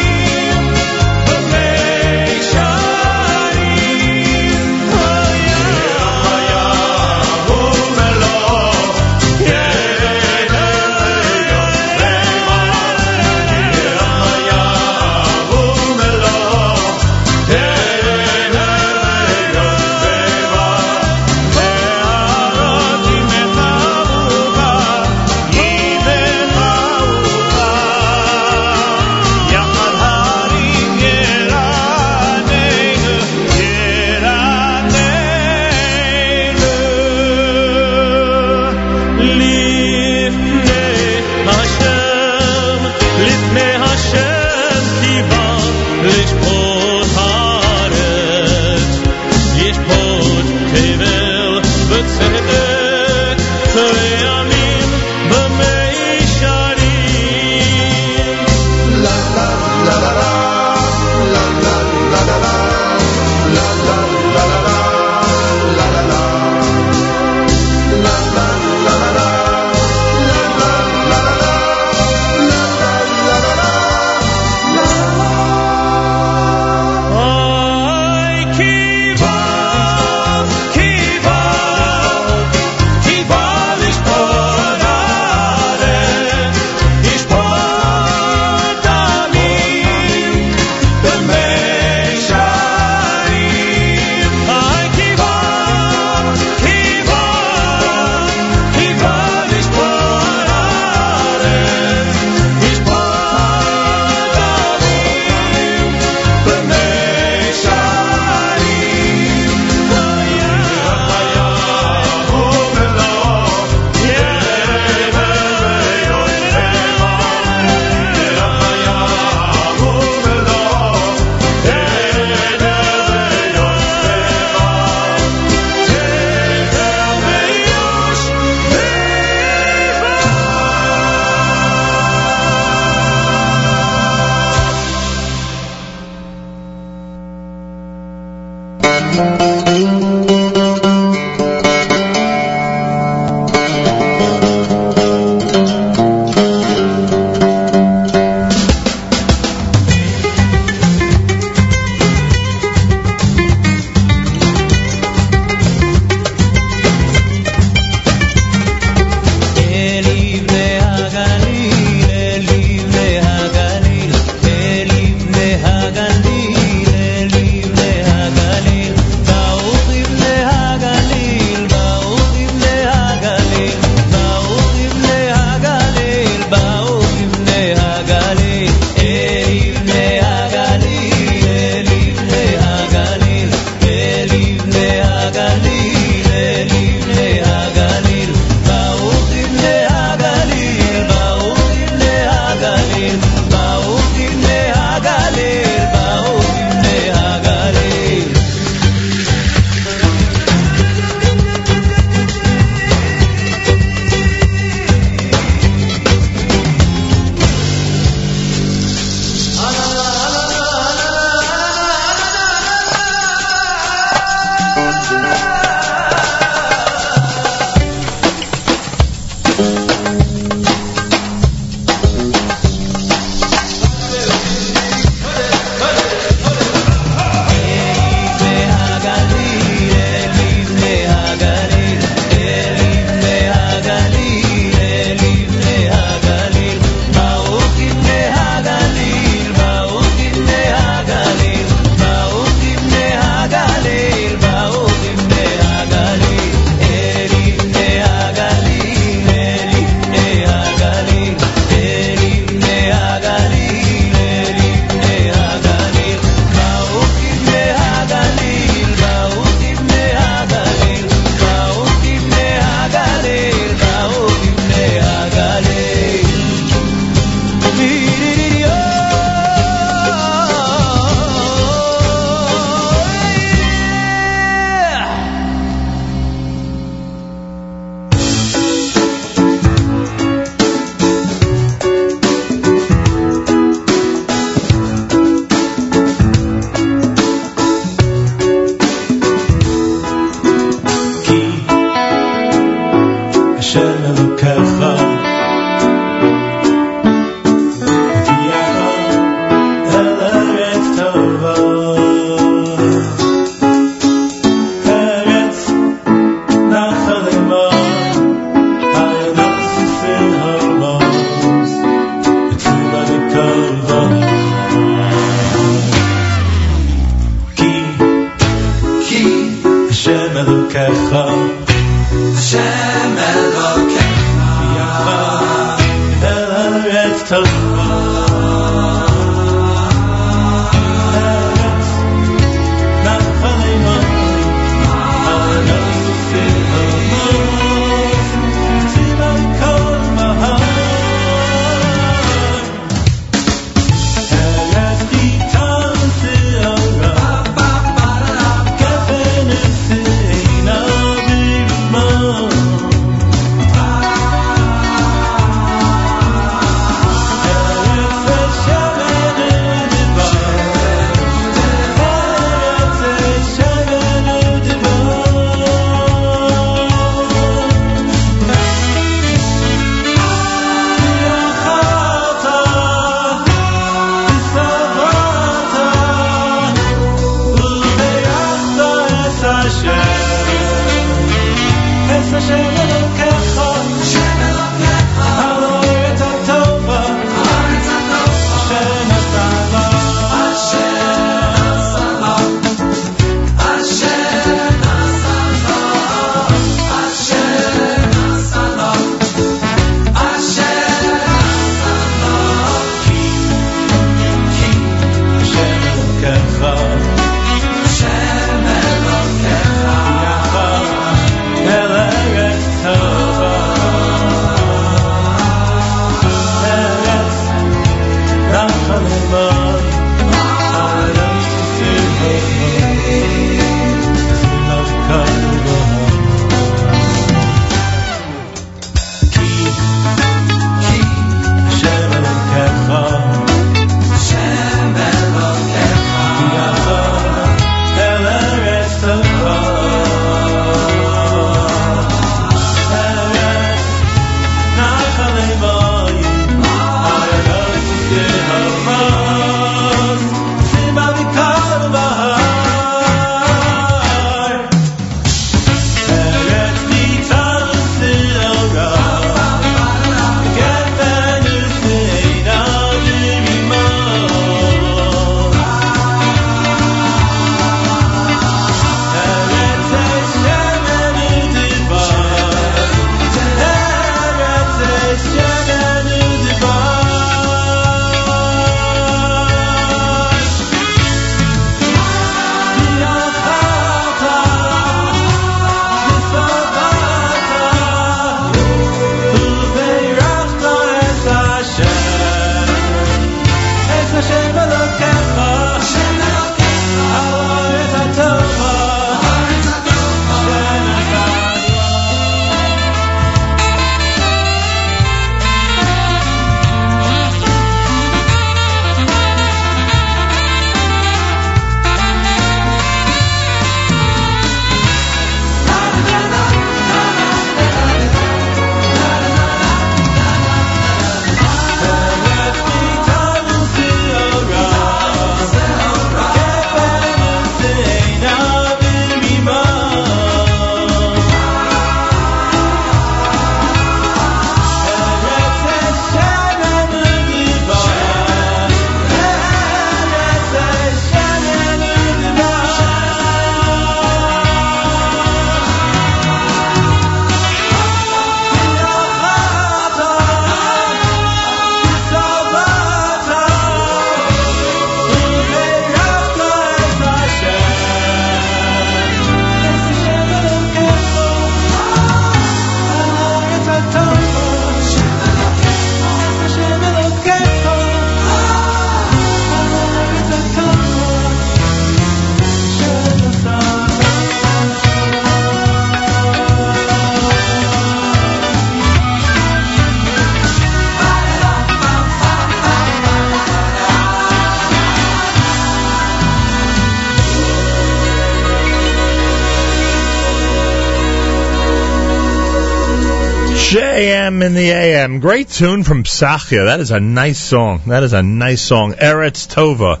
[594.46, 595.18] In the AM.
[595.18, 596.66] Great tune from Psachia.
[596.66, 597.82] That is a nice song.
[597.86, 598.92] That is a nice song.
[598.92, 600.00] Eretz Tova.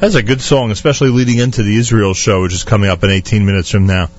[0.00, 3.10] That's a good song, especially leading into the Israel show, which is coming up in
[3.10, 4.10] 18 minutes from now.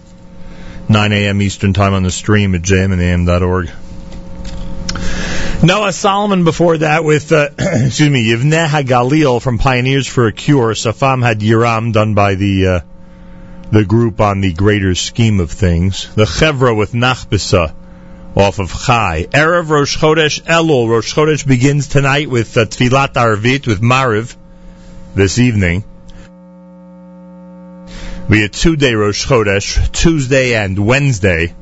[0.87, 1.41] 9 a.m.
[1.41, 3.69] Eastern Time on the stream at jmintheam.org.
[5.61, 10.73] Noah Solomon before that with, uh, excuse me, Yivneh HaGalil from Pioneers for a Cure.
[10.73, 12.79] Safam had Yiram done by the, uh,
[13.71, 16.13] the group on the greater scheme of things.
[16.15, 17.75] The Chevra with Nachbisa
[18.35, 19.27] off of Chai.
[19.29, 20.89] Erev Rosh Chodesh Elul.
[20.89, 24.35] Rosh Chodesh begins tonight with uh, Tfilat Arvit with Mariv
[25.13, 25.83] this evening.
[28.29, 31.53] We had two-day Rosh Chodesh, Tuesday and Wednesday.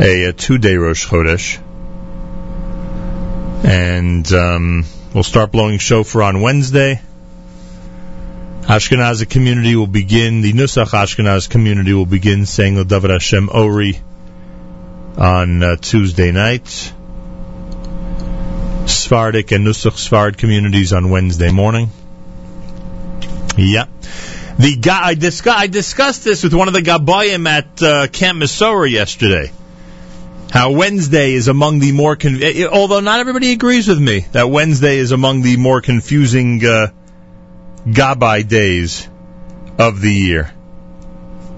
[0.00, 1.58] A, a two-day Rosh Chodesh.
[3.64, 7.00] And um, we'll start blowing shofar on Wednesday.
[8.62, 14.00] Ashkenazi community will begin, the Nusach Ashkenaz community will begin saying the David Hashem Ori
[15.22, 16.66] on uh, Tuesday night.
[18.86, 21.90] Sephardic and Nusach Sfard communities on Wednesday morning.
[23.56, 23.86] Yeah.
[24.58, 28.40] The guy, I, discuss, I discussed this with one of the Gabayim at uh, Camp
[28.40, 29.52] Mesorah yesterday.
[30.50, 34.50] How Wednesday is among the more, con- eh, although not everybody agrees with me, that
[34.50, 36.88] Wednesday is among the more confusing uh,
[37.86, 39.08] Gabai days
[39.78, 40.52] of the year.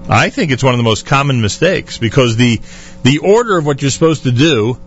[0.07, 2.61] I think it's one of the most common mistakes because the
[3.05, 4.79] the order of what you're supposed to do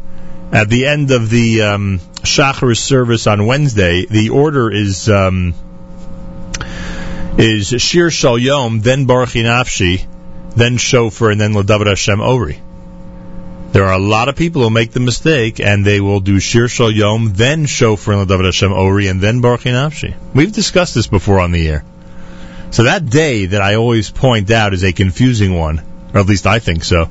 [0.51, 5.55] at the end of the um, Shachar service on Wednesday, the order is um,
[7.39, 10.05] is Shir Shel Yom, then Baruch Nafshi,
[10.57, 12.61] then Shofar, and then L'David Hashem Ori.
[13.71, 16.67] There are a lot of people who make the mistake, and they will do Shir
[16.67, 20.17] Shel Yom, then Shofar and L'David Hashem Ori, and then Baruch Nafshi.
[20.35, 21.85] We've discussed this before on the air.
[22.73, 25.81] So that day that I always point out is a confusing one,
[26.13, 27.09] or at least I think so,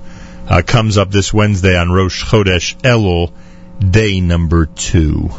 [0.49, 3.31] uh, comes up this Wednesday on Rosh Chodesh Elul,
[3.79, 5.29] day number two.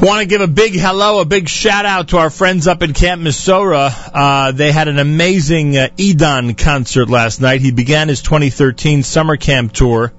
[0.00, 2.92] Want to give a big hello, a big shout out to our friends up in
[2.92, 3.92] Camp Mesorah.
[4.12, 7.62] Uh, they had an amazing uh, Eitan concert last night.
[7.62, 10.12] He began his 2013 summer camp tour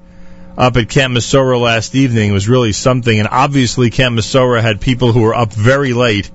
[0.58, 2.32] up at Camp Mesorah last evening.
[2.32, 6.30] It was really something, and obviously Camp Mesorah had people who were up very late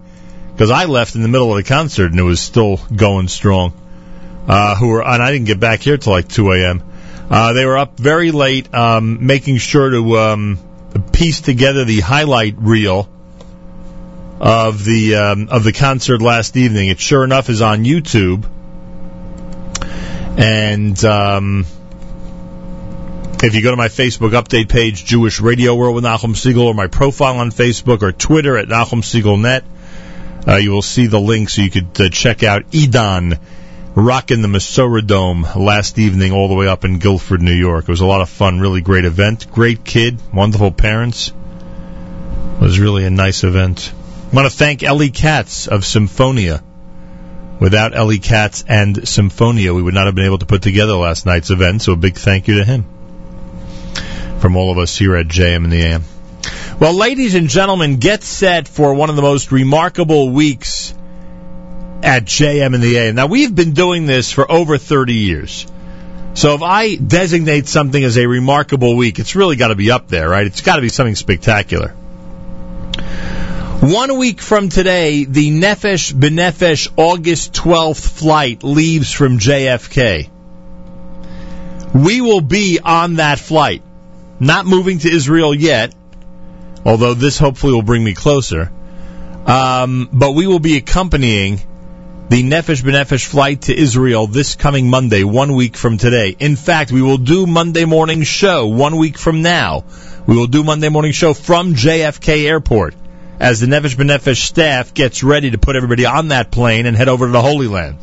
[0.52, 3.74] because I left in the middle of the concert and it was still going strong.
[4.46, 6.82] Uh, who were, and I didn't get back here till like 2 a.m.
[7.30, 10.58] Uh, they were up very late, um, making sure to um,
[11.12, 13.08] piece together the highlight reel
[14.40, 16.88] of the um, of the concert last evening.
[16.88, 18.44] It sure enough is on YouTube,
[20.36, 21.64] and um,
[23.42, 26.74] if you go to my Facebook update page, Jewish Radio World with Nachum Segal, or
[26.74, 29.64] my profile on Facebook or Twitter at Nachum Segal Net,
[30.46, 33.38] uh, you will see the link so you could uh, check out Eitan
[33.94, 37.84] rocking the Mesorah Dome last evening all the way up in Guilford, New York.
[37.84, 39.50] It was a lot of fun, really great event.
[39.50, 41.28] Great kid, wonderful parents.
[41.28, 43.92] It was really a nice event.
[44.30, 46.62] I want to thank Ellie Katz of Symphonia.
[47.60, 51.26] Without Ellie Katz and Symphonia, we would not have been able to put together last
[51.26, 52.84] night's event, so a big thank you to him.
[54.40, 56.04] From all of us here at JM in the AM.
[56.80, 60.94] Well, ladies and gentlemen, get set for one of the most remarkable weeks
[62.02, 63.14] at JM in the AM.
[63.14, 65.66] Now, we've been doing this for over 30 years.
[66.34, 70.08] So if I designate something as a remarkable week, it's really got to be up
[70.08, 70.46] there, right?
[70.46, 71.94] It's got to be something spectacular.
[73.82, 80.30] One week from today, the Nefesh B'Nefesh August 12th flight leaves from JFK.
[81.92, 83.82] We will be on that flight.
[84.40, 85.94] Not moving to Israel yet,
[86.84, 88.72] although this hopefully will bring me closer.
[89.46, 91.60] Um, but we will be accompanying
[92.28, 96.34] the Nefesh B'Nefesh flight to Israel this coming Monday, one week from today.
[96.38, 99.84] In fact, we will do Monday morning show one week from now.
[100.26, 102.94] We will do Monday morning show from JFK Airport
[103.38, 107.08] as the Nefesh B'Nefesh staff gets ready to put everybody on that plane and head
[107.08, 107.98] over to the Holy Land.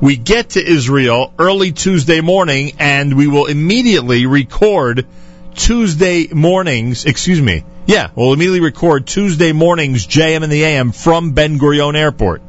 [0.00, 5.06] We get to Israel early Tuesday morning and we will immediately record
[5.54, 11.32] Tuesday mornings, excuse me, yeah, we'll immediately record Tuesday mornings JM in the AM from
[11.32, 12.42] Ben Gurion Airport.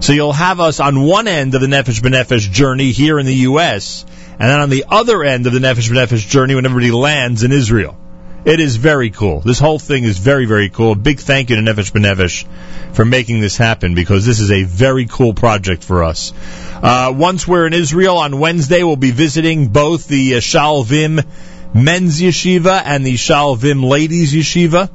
[0.00, 3.34] So you'll have us on one end of the Nefesh B'Nefesh journey here in the
[3.34, 7.42] U.S., and then on the other end of the Nefesh B'Nefesh journey when everybody lands
[7.42, 7.98] in Israel.
[8.42, 9.40] It is very cool.
[9.40, 10.92] This whole thing is very, very cool.
[10.92, 12.46] A big thank you to Nefesh B'Nefesh
[12.94, 16.32] for making this happen because this is a very cool project for us.
[16.82, 21.26] Uh, once we're in Israel on Wednesday, we'll be visiting both the uh, Shaalvim
[21.74, 24.88] Men's Yeshiva and the Shaalvim Ladies Yeshiva.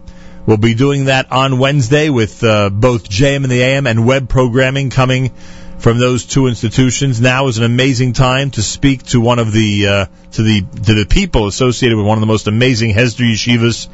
[0.45, 4.30] We'll be doing that on Wednesday with uh, both JM in the AM and web
[4.30, 5.32] programming coming
[5.80, 7.19] from those two institutions.
[7.19, 10.93] Now is an amazing time to speak to one of the uh, to the to
[10.93, 13.88] the people associated with one of the most amazing Hesder yeshivas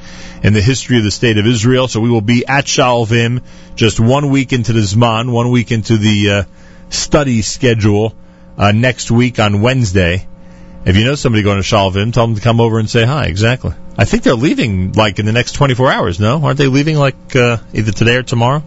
[0.43, 1.87] in the history of the state of Israel.
[1.87, 3.43] So we will be at Shaalvim
[3.75, 6.43] just one week into the Zman, one week into the uh,
[6.89, 8.13] study schedule
[8.57, 10.27] uh, next week on Wednesday.
[10.83, 13.25] If you know somebody going to Shaalvim, tell them to come over and say hi.
[13.25, 13.73] Exactly.
[13.97, 16.19] I think they're leaving like in the next 24 hours.
[16.19, 18.63] No, aren't they leaving like uh, either today or tomorrow?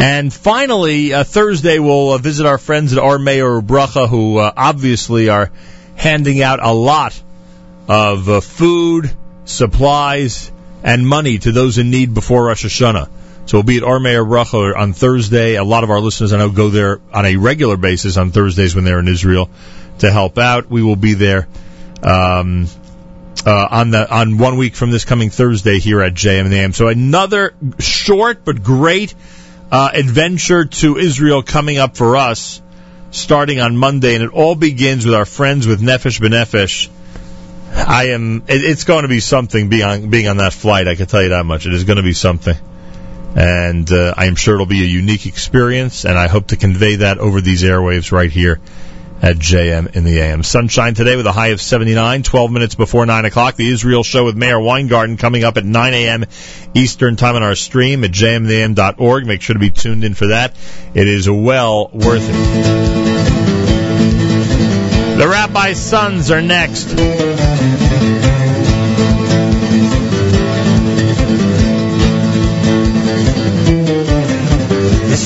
[0.00, 4.50] And finally, uh, Thursday we'll uh, visit our friends at Ohr Meir Bracha, who uh,
[4.56, 5.50] obviously are
[5.94, 7.20] handing out a lot
[7.86, 9.10] of uh, food,
[9.44, 10.50] supplies,
[10.82, 13.10] and money to those in need before Rosh Hashanah.
[13.44, 15.56] So we'll be at Mayor Bracha on Thursday.
[15.56, 18.74] A lot of our listeners I know go there on a regular basis on Thursdays
[18.74, 19.50] when they're in Israel
[20.00, 20.68] to help out.
[20.68, 21.48] We will be there.
[22.02, 22.66] Um,
[23.46, 26.72] uh, on the on one week from this coming Thursday here at JM and AM.
[26.72, 29.14] So another short but great
[29.70, 32.60] uh, adventure to Israel coming up for us,
[33.10, 36.90] starting on Monday, and it all begins with our friends with Nefesh B'Nefesh.
[37.72, 38.42] I am.
[38.48, 40.88] It, it's going to be something being being on that flight.
[40.88, 41.66] I can tell you that much.
[41.66, 42.56] It is going to be something,
[43.36, 46.04] and uh, I am sure it'll be a unique experience.
[46.04, 48.60] And I hope to convey that over these airwaves right here
[49.22, 50.42] at JM in the AM.
[50.42, 53.56] Sunshine today with a high of 79, 12 minutes before 9 o'clock.
[53.56, 56.24] The Israel Show with Meir Weingarten coming up at 9 a.m.
[56.74, 59.26] Eastern Time on our stream at jmtheam.org.
[59.26, 60.54] Make sure to be tuned in for that.
[60.94, 63.00] It is well worth it.
[65.18, 66.84] The Rabbi's Sons are next.
[75.10, 75.16] The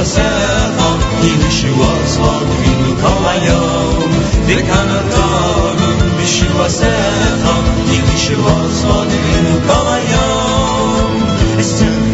[0.00, 4.12] وساقة يمشي وسط بالقوى يوم
[4.48, 5.76] ذكر الطعم
[6.18, 7.62] يمشي وساقة
[7.92, 11.22] يمشي وسط بالقوى يوم
[11.60, 12.10] استنى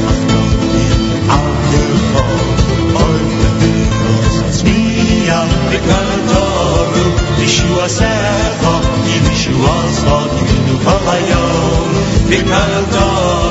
[7.47, 8.75] Yeshua Secha,
[9.07, 10.31] Yeshua Sod,
[10.67, 11.91] Yeshua Yom,
[12.31, 13.46] Yeshua Sod,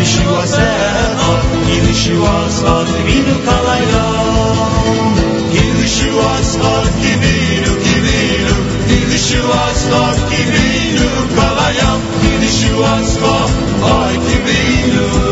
[0.00, 4.06] Girişi var sedat, girişi var saat bir kalayla.
[5.52, 8.56] Girişi var saat gibilu gibilu,
[8.88, 12.72] girişi var saat gibilu kalayam, girişi
[13.84, 15.29] ay gibilu.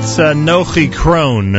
[0.00, 1.52] That's uh, Nochi Krohn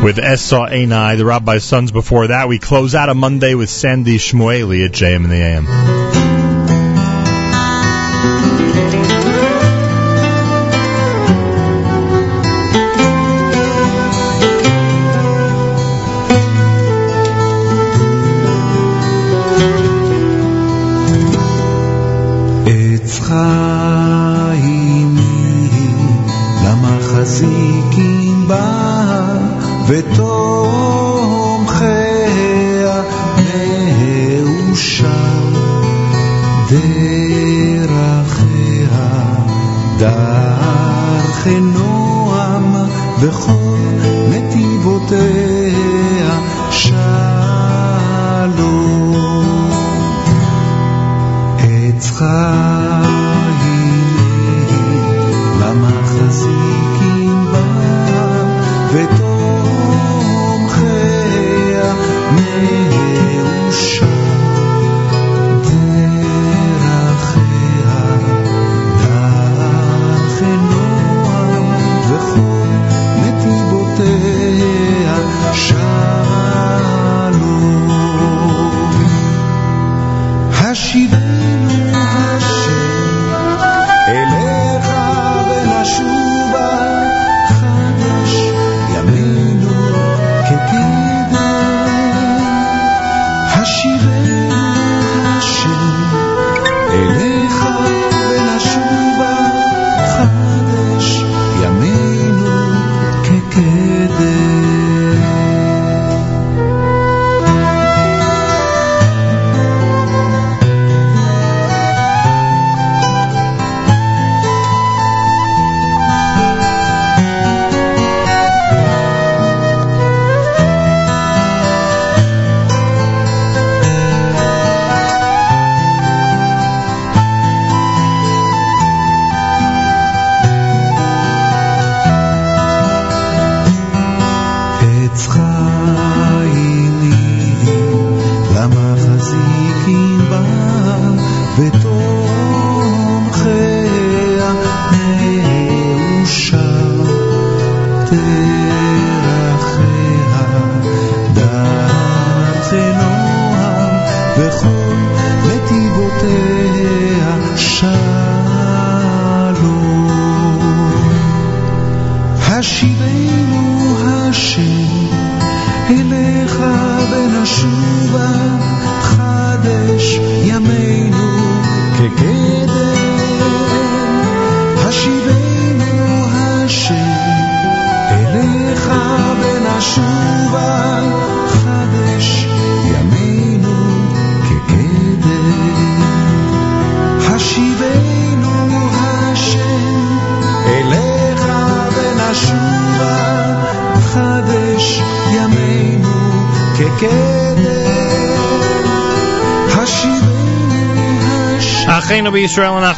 [0.00, 1.90] with Esa Einai, the Rabbi's Sons.
[1.90, 5.97] Before that, we close out a Monday with Sandy Shmueli at JM in the AM.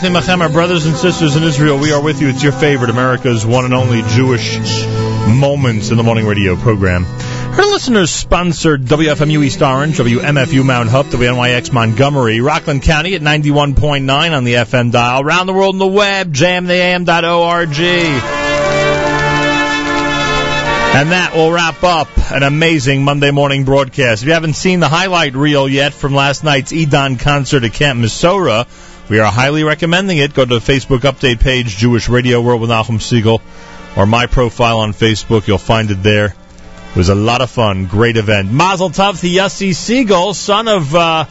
[0.03, 2.31] And Achim brothers and sisters in Israel, we are with you.
[2.31, 4.57] It's your favorite, America's one and only Jewish
[5.29, 7.05] Moments in the Morning Radio program.
[7.05, 14.35] Our listeners sponsored WFMU East Orange, WMFU Mount Hope, WNYX Montgomery, Rockland County at 91.9
[14.35, 17.69] on the FM dial, around the world on the web, jamtheam.org.
[20.93, 24.23] And that will wrap up an amazing Monday morning broadcast.
[24.23, 28.01] If you haven't seen the highlight reel yet from last night's Eitan concert at Camp
[28.01, 28.67] Mesorah,
[29.11, 30.33] we are highly recommending it.
[30.33, 33.43] Go to the Facebook update page, Jewish Radio World with Nachum Segal,
[33.97, 35.49] or my profile on Facebook.
[35.49, 36.27] You'll find it there.
[36.27, 37.87] It was a lot of fun.
[37.87, 38.53] Great event.
[38.53, 41.27] Mazel Tov to Yossi Siegel, son of uh,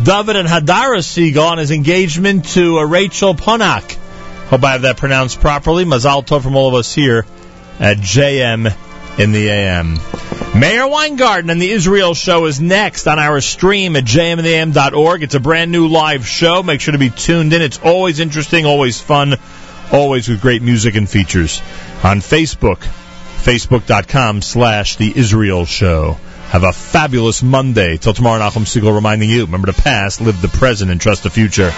[0.00, 3.96] David and Hadara Siegel, on his engagement to uh, Rachel Ponak.
[4.46, 5.84] Hope I have that pronounced properly.
[5.84, 7.26] Mazel Tov from all of us here
[7.80, 8.72] at JM
[9.18, 9.98] in the AM.
[10.54, 15.24] Meir Weingarten and the Israel Show is next on our stream at jmintheam.org.
[15.24, 16.62] It's a brand new live show.
[16.62, 17.60] Make sure to be tuned in.
[17.60, 19.34] It's always interesting, always fun,
[19.92, 21.60] always with great music and features.
[22.04, 22.86] On Facebook,
[23.42, 26.18] facebook.com slash the Israel Show.
[26.50, 27.96] Have a fabulous Monday.
[27.96, 31.30] Till tomorrow, Nachum Segal reminding you, remember the past, live the present, and trust the
[31.30, 31.72] future.